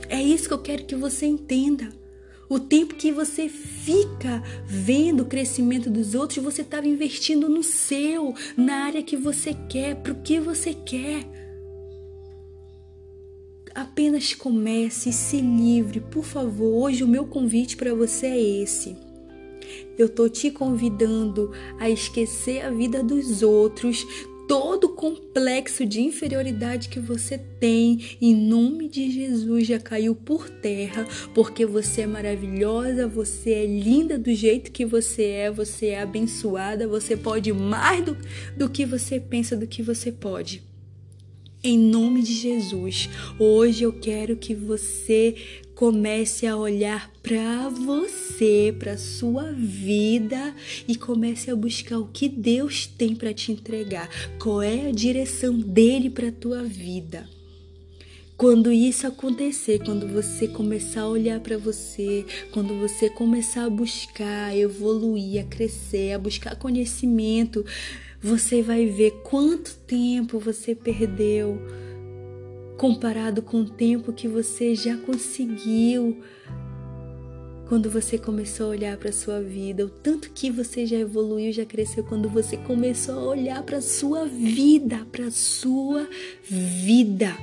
É 0.09 0.23
isso 0.23 0.49
que 0.49 0.55
eu 0.55 0.63
quero 0.63 0.85
que 0.85 0.95
você 0.95 1.27
entenda. 1.27 1.89
O 2.49 2.61
tempo 2.61 2.95
que 2.95 3.11
você 3.11 3.49
fica 3.49 4.43
vendo 4.67 5.23
o 5.23 5.27
crescimento 5.27 5.89
dos 5.89 6.15
outros, 6.15 6.45
você 6.45 6.61
estava 6.61 6.87
investindo 6.87 7.49
no 7.49 7.63
seu, 7.63 8.35
na 8.55 8.85
área 8.85 9.03
que 9.03 9.17
você 9.17 9.57
quer, 9.71 9.97
para 9.97 10.13
o 10.13 10.23
que 10.23 10.39
você 10.39 10.75
quer. 10.75 11.42
Apenas 13.75 14.35
comece 14.35 15.09
e 15.09 15.13
se 15.13 15.41
livre, 15.41 16.01
por 16.01 16.25
favor. 16.25 16.85
Hoje 16.85 17.03
o 17.03 17.09
meu 17.09 17.27
convite 17.27 17.77
para 17.77 17.95
você 17.95 18.27
é 18.27 18.63
esse. 18.63 18.97
Eu 19.97 20.09
tô 20.09 20.29
te 20.29 20.51
convidando 20.51 21.53
a 21.79 21.89
esquecer 21.89 22.65
a 22.65 22.71
vida 22.71 23.03
dos 23.03 23.43
outros, 23.43 24.07
todo 24.47 24.85
o 24.85 24.95
complexo 24.95 25.87
de 25.87 26.03
inferioridade 26.03 26.91
que 26.91 27.01
você 27.01 27.39
tem, 27.39 28.17
em 28.21 28.35
nome 28.35 28.89
de 28.89 29.11
Jesus, 29.11 29.67
já 29.67 29.79
caiu 29.79 30.15
por 30.15 30.51
terra, 30.51 31.07
porque 31.33 31.65
você 31.65 32.03
é 32.03 32.07
maravilhosa, 32.07 33.09
você 33.09 33.53
é 33.53 33.67
linda 33.67 34.19
do 34.19 34.35
jeito 34.35 34.71
que 34.71 34.85
você 34.85 35.25
é, 35.25 35.51
você 35.51 35.87
é 35.87 36.03
abençoada, 36.03 36.87
você 36.87 37.17
pode 37.17 37.51
mais 37.53 38.05
do, 38.05 38.17
do 38.55 38.69
que 38.69 38.85
você 38.85 39.19
pensa, 39.19 39.57
do 39.57 39.67
que 39.67 39.83
você 39.83 40.13
pode. 40.13 40.72
Em 41.65 41.79
nome 41.79 42.23
de 42.23 42.35
Jesus, 42.35 43.09
hoje 43.39 43.85
eu 43.85 43.93
quero 43.93 44.35
que 44.35 44.53
você 44.53 45.37
comece 45.77 46.45
a 46.45 46.57
olhar 46.57 47.09
para 47.23 47.69
você, 47.69 48.75
para 48.77 48.99
sua 48.99 49.53
vida 49.53 50.57
e 50.89 50.97
comece 50.97 51.53
a 51.53 51.55
buscar 51.55 52.01
o 52.01 52.09
que 52.09 52.29
Deus 52.29 52.89
tem 52.89 53.15
para 53.15 53.33
te 53.33 53.53
entregar. 53.53 54.11
Qual 54.41 54.61
é 54.61 54.89
a 54.89 54.91
direção 54.91 55.57
dele 55.57 56.11
para 56.11 56.33
tua 56.33 56.65
vida? 56.65 57.29
Quando 58.37 58.73
isso 58.73 59.07
acontecer, 59.07 59.85
quando 59.85 60.09
você 60.09 60.49
começar 60.49 61.03
a 61.03 61.09
olhar 61.09 61.39
para 61.39 61.57
você, 61.57 62.27
quando 62.51 62.77
você 62.77 63.09
começar 63.09 63.67
a 63.67 63.71
buscar, 63.71 64.57
evoluir, 64.57 65.41
a 65.41 65.45
crescer, 65.45 66.13
a 66.13 66.19
buscar 66.19 66.57
conhecimento, 66.57 67.65
você 68.23 68.63
vai 68.63 68.87
ver 68.87 69.23
quanto 69.25 69.75
tempo 69.87 70.39
você 70.39 70.75
perdeu 70.75 71.59
comparado 72.79 73.43
com 73.43 73.63
o 73.63 73.69
tempo 73.69 74.13
que 74.13 74.29
você 74.29 74.75
já 74.75 74.97
conseguiu 74.97 76.23
quando 77.69 77.89
você 77.89 78.19
começou 78.19 78.67
a 78.67 78.71
olhar 78.71 78.97
para 78.99 79.11
sua 79.11 79.41
vida, 79.41 79.87
o 79.87 79.89
tanto 79.89 80.31
que 80.31 80.51
você 80.51 80.85
já 80.85 80.99
evoluiu, 80.99 81.51
já 81.53 81.65
cresceu 81.65 82.05
quando 82.05 82.29
você 82.29 82.57
começou 82.57 83.19
a 83.19 83.25
olhar 83.31 83.63
para 83.63 83.81
sua 83.81 84.27
vida, 84.27 85.07
para 85.11 85.31
sua 85.31 86.07
vida. 86.43 87.35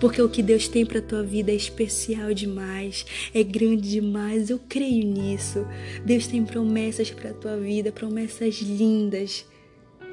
Porque 0.00 0.22
o 0.22 0.28
que 0.28 0.42
Deus 0.42 0.68
tem 0.68 0.86
para 0.86 1.02
tua 1.02 1.22
vida 1.22 1.50
é 1.50 1.54
especial 1.54 2.32
demais, 2.32 3.04
é 3.34 3.42
grande 3.42 3.90
demais. 3.90 4.48
Eu 4.48 4.60
creio 4.68 5.04
nisso. 5.04 5.66
Deus 6.04 6.26
tem 6.26 6.44
promessas 6.44 7.10
para 7.10 7.34
tua 7.34 7.58
vida, 7.58 7.92
promessas 7.92 8.62
lindas. 8.62 9.44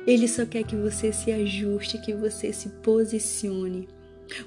Ele 0.05 0.27
só 0.27 0.45
quer 0.45 0.63
que 0.63 0.75
você 0.75 1.11
se 1.11 1.31
ajuste, 1.31 1.97
que 1.97 2.13
você 2.13 2.53
se 2.53 2.69
posicione. 2.69 3.87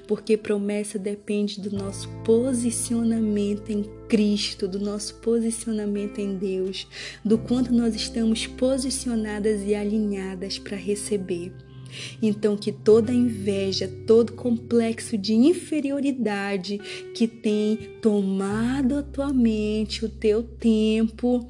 Porque 0.07 0.35
promessa 0.35 0.99
depende 0.99 1.61
do 1.61 1.71
nosso 1.71 2.09
posicionamento 2.23 3.69
em 3.69 3.83
Cristo, 4.07 4.67
do 4.67 4.79
nosso 4.79 5.15
posicionamento 5.15 6.19
em 6.19 6.35
Deus, 6.35 6.85
do 7.23 7.37
quanto 7.37 7.73
nós 7.73 7.95
estamos 7.95 8.45
posicionadas 8.45 9.61
e 9.65 9.73
alinhadas 9.73 10.59
para 10.59 10.75
receber. 10.75 11.53
Então, 12.21 12.55
que 12.55 12.71
toda 12.71 13.11
inveja, 13.11 13.89
todo 14.05 14.33
complexo 14.33 15.17
de 15.17 15.33
inferioridade 15.33 16.77
que 17.15 17.27
tem 17.27 17.77
tomado 18.01 18.97
a 18.97 19.03
tua 19.03 19.33
mente, 19.33 20.05
o 20.05 20.09
teu 20.09 20.43
tempo, 20.43 21.47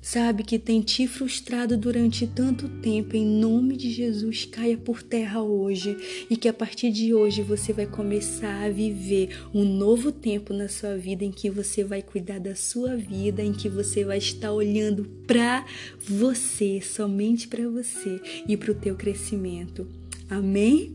sabe, 0.00 0.42
que 0.42 0.58
tem 0.58 0.80
te 0.80 1.06
frustrado 1.06 1.76
durante 1.76 2.26
tanto 2.26 2.68
tempo, 2.68 3.16
em 3.16 3.26
nome 3.26 3.76
de 3.76 3.90
Jesus, 3.90 4.44
caia 4.44 4.76
por 4.76 5.02
terra 5.02 5.42
hoje 5.42 6.26
e 6.30 6.36
que 6.36 6.48
a 6.48 6.52
partir 6.52 6.90
de 6.90 7.12
hoje 7.12 7.42
você 7.42 7.72
vai 7.72 7.86
começar 7.86 8.64
a 8.64 8.70
viver 8.70 9.36
um 9.52 9.64
novo 9.64 10.10
tempo 10.10 10.54
na 10.54 10.68
sua 10.68 10.96
vida 10.96 11.24
em 11.24 11.30
que 11.30 11.50
você 11.50 11.84
vai 11.84 12.02
cuidar 12.02 12.38
da 12.38 12.54
sua 12.54 12.96
vida, 12.96 13.42
em 13.42 13.52
que 13.52 13.68
você 13.68 14.04
vai 14.04 14.18
estar 14.18 14.52
olhando 14.52 15.04
para 15.26 15.66
você, 15.98 16.80
somente 16.80 17.48
para 17.48 17.68
você 17.68 18.20
e 18.46 18.56
para 18.56 18.72
o 18.72 18.74
teu 18.74 18.94
crescimento. 18.94 19.86
Amém? 20.30 20.94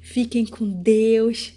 Fiquem 0.00 0.44
com 0.44 0.68
Deus. 0.68 1.52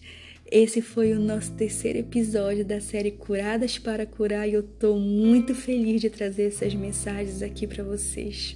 Esse 0.56 0.84
foi 0.84 1.14
o 1.14 1.20
nosso 1.20 1.52
terceiro 1.54 1.98
episódio 1.98 2.64
da 2.64 2.80
série 2.80 3.10
Curadas 3.10 3.80
para 3.80 4.06
Curar 4.06 4.48
e 4.48 4.54
eu 4.54 4.60
estou 4.60 5.00
muito 5.00 5.56
feliz 5.56 6.00
de 6.00 6.12
trazer 6.12 6.44
essas 6.44 6.76
mensagens 6.76 7.42
aqui 7.42 7.66
para 7.66 7.84
vocês. 7.84 8.56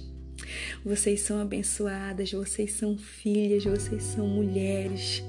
Vocês 0.84 1.22
são 1.22 1.40
abençoadas, 1.40 2.30
vocês 2.30 2.70
são 2.70 2.96
filhas, 2.96 3.64
vocês 3.64 4.04
são 4.04 4.28
mulheres. 4.28 5.24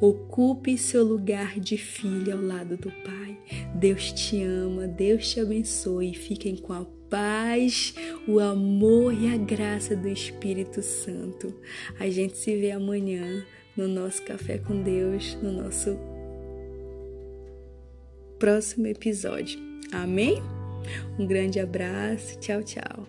Ocupe 0.00 0.78
seu 0.78 1.04
lugar 1.04 1.60
de 1.60 1.76
filha 1.76 2.36
ao 2.36 2.40
lado 2.40 2.78
do 2.78 2.90
Pai. 2.90 3.38
Deus 3.74 4.10
te 4.10 4.42
ama, 4.42 4.88
Deus 4.88 5.28
te 5.28 5.40
abençoe 5.40 6.14
fiquem 6.14 6.56
com 6.56 6.72
a 6.72 6.86
paz, 7.10 7.94
o 8.26 8.40
amor 8.40 9.12
e 9.12 9.28
a 9.28 9.36
graça 9.36 9.94
do 9.94 10.08
Espírito 10.08 10.80
Santo. 10.80 11.54
A 12.00 12.08
gente 12.08 12.38
se 12.38 12.56
vê 12.56 12.70
amanhã 12.70 13.44
no 13.76 13.86
nosso 13.86 14.22
Café 14.22 14.56
com 14.56 14.82
Deus, 14.82 15.36
no 15.42 15.52
nosso 15.52 16.13
próximo 18.38 18.86
episódio. 18.86 19.58
Amém? 19.92 20.42
Um 21.18 21.26
grande 21.26 21.60
abraço. 21.60 22.38
Tchau, 22.40 22.62
tchau. 22.62 23.06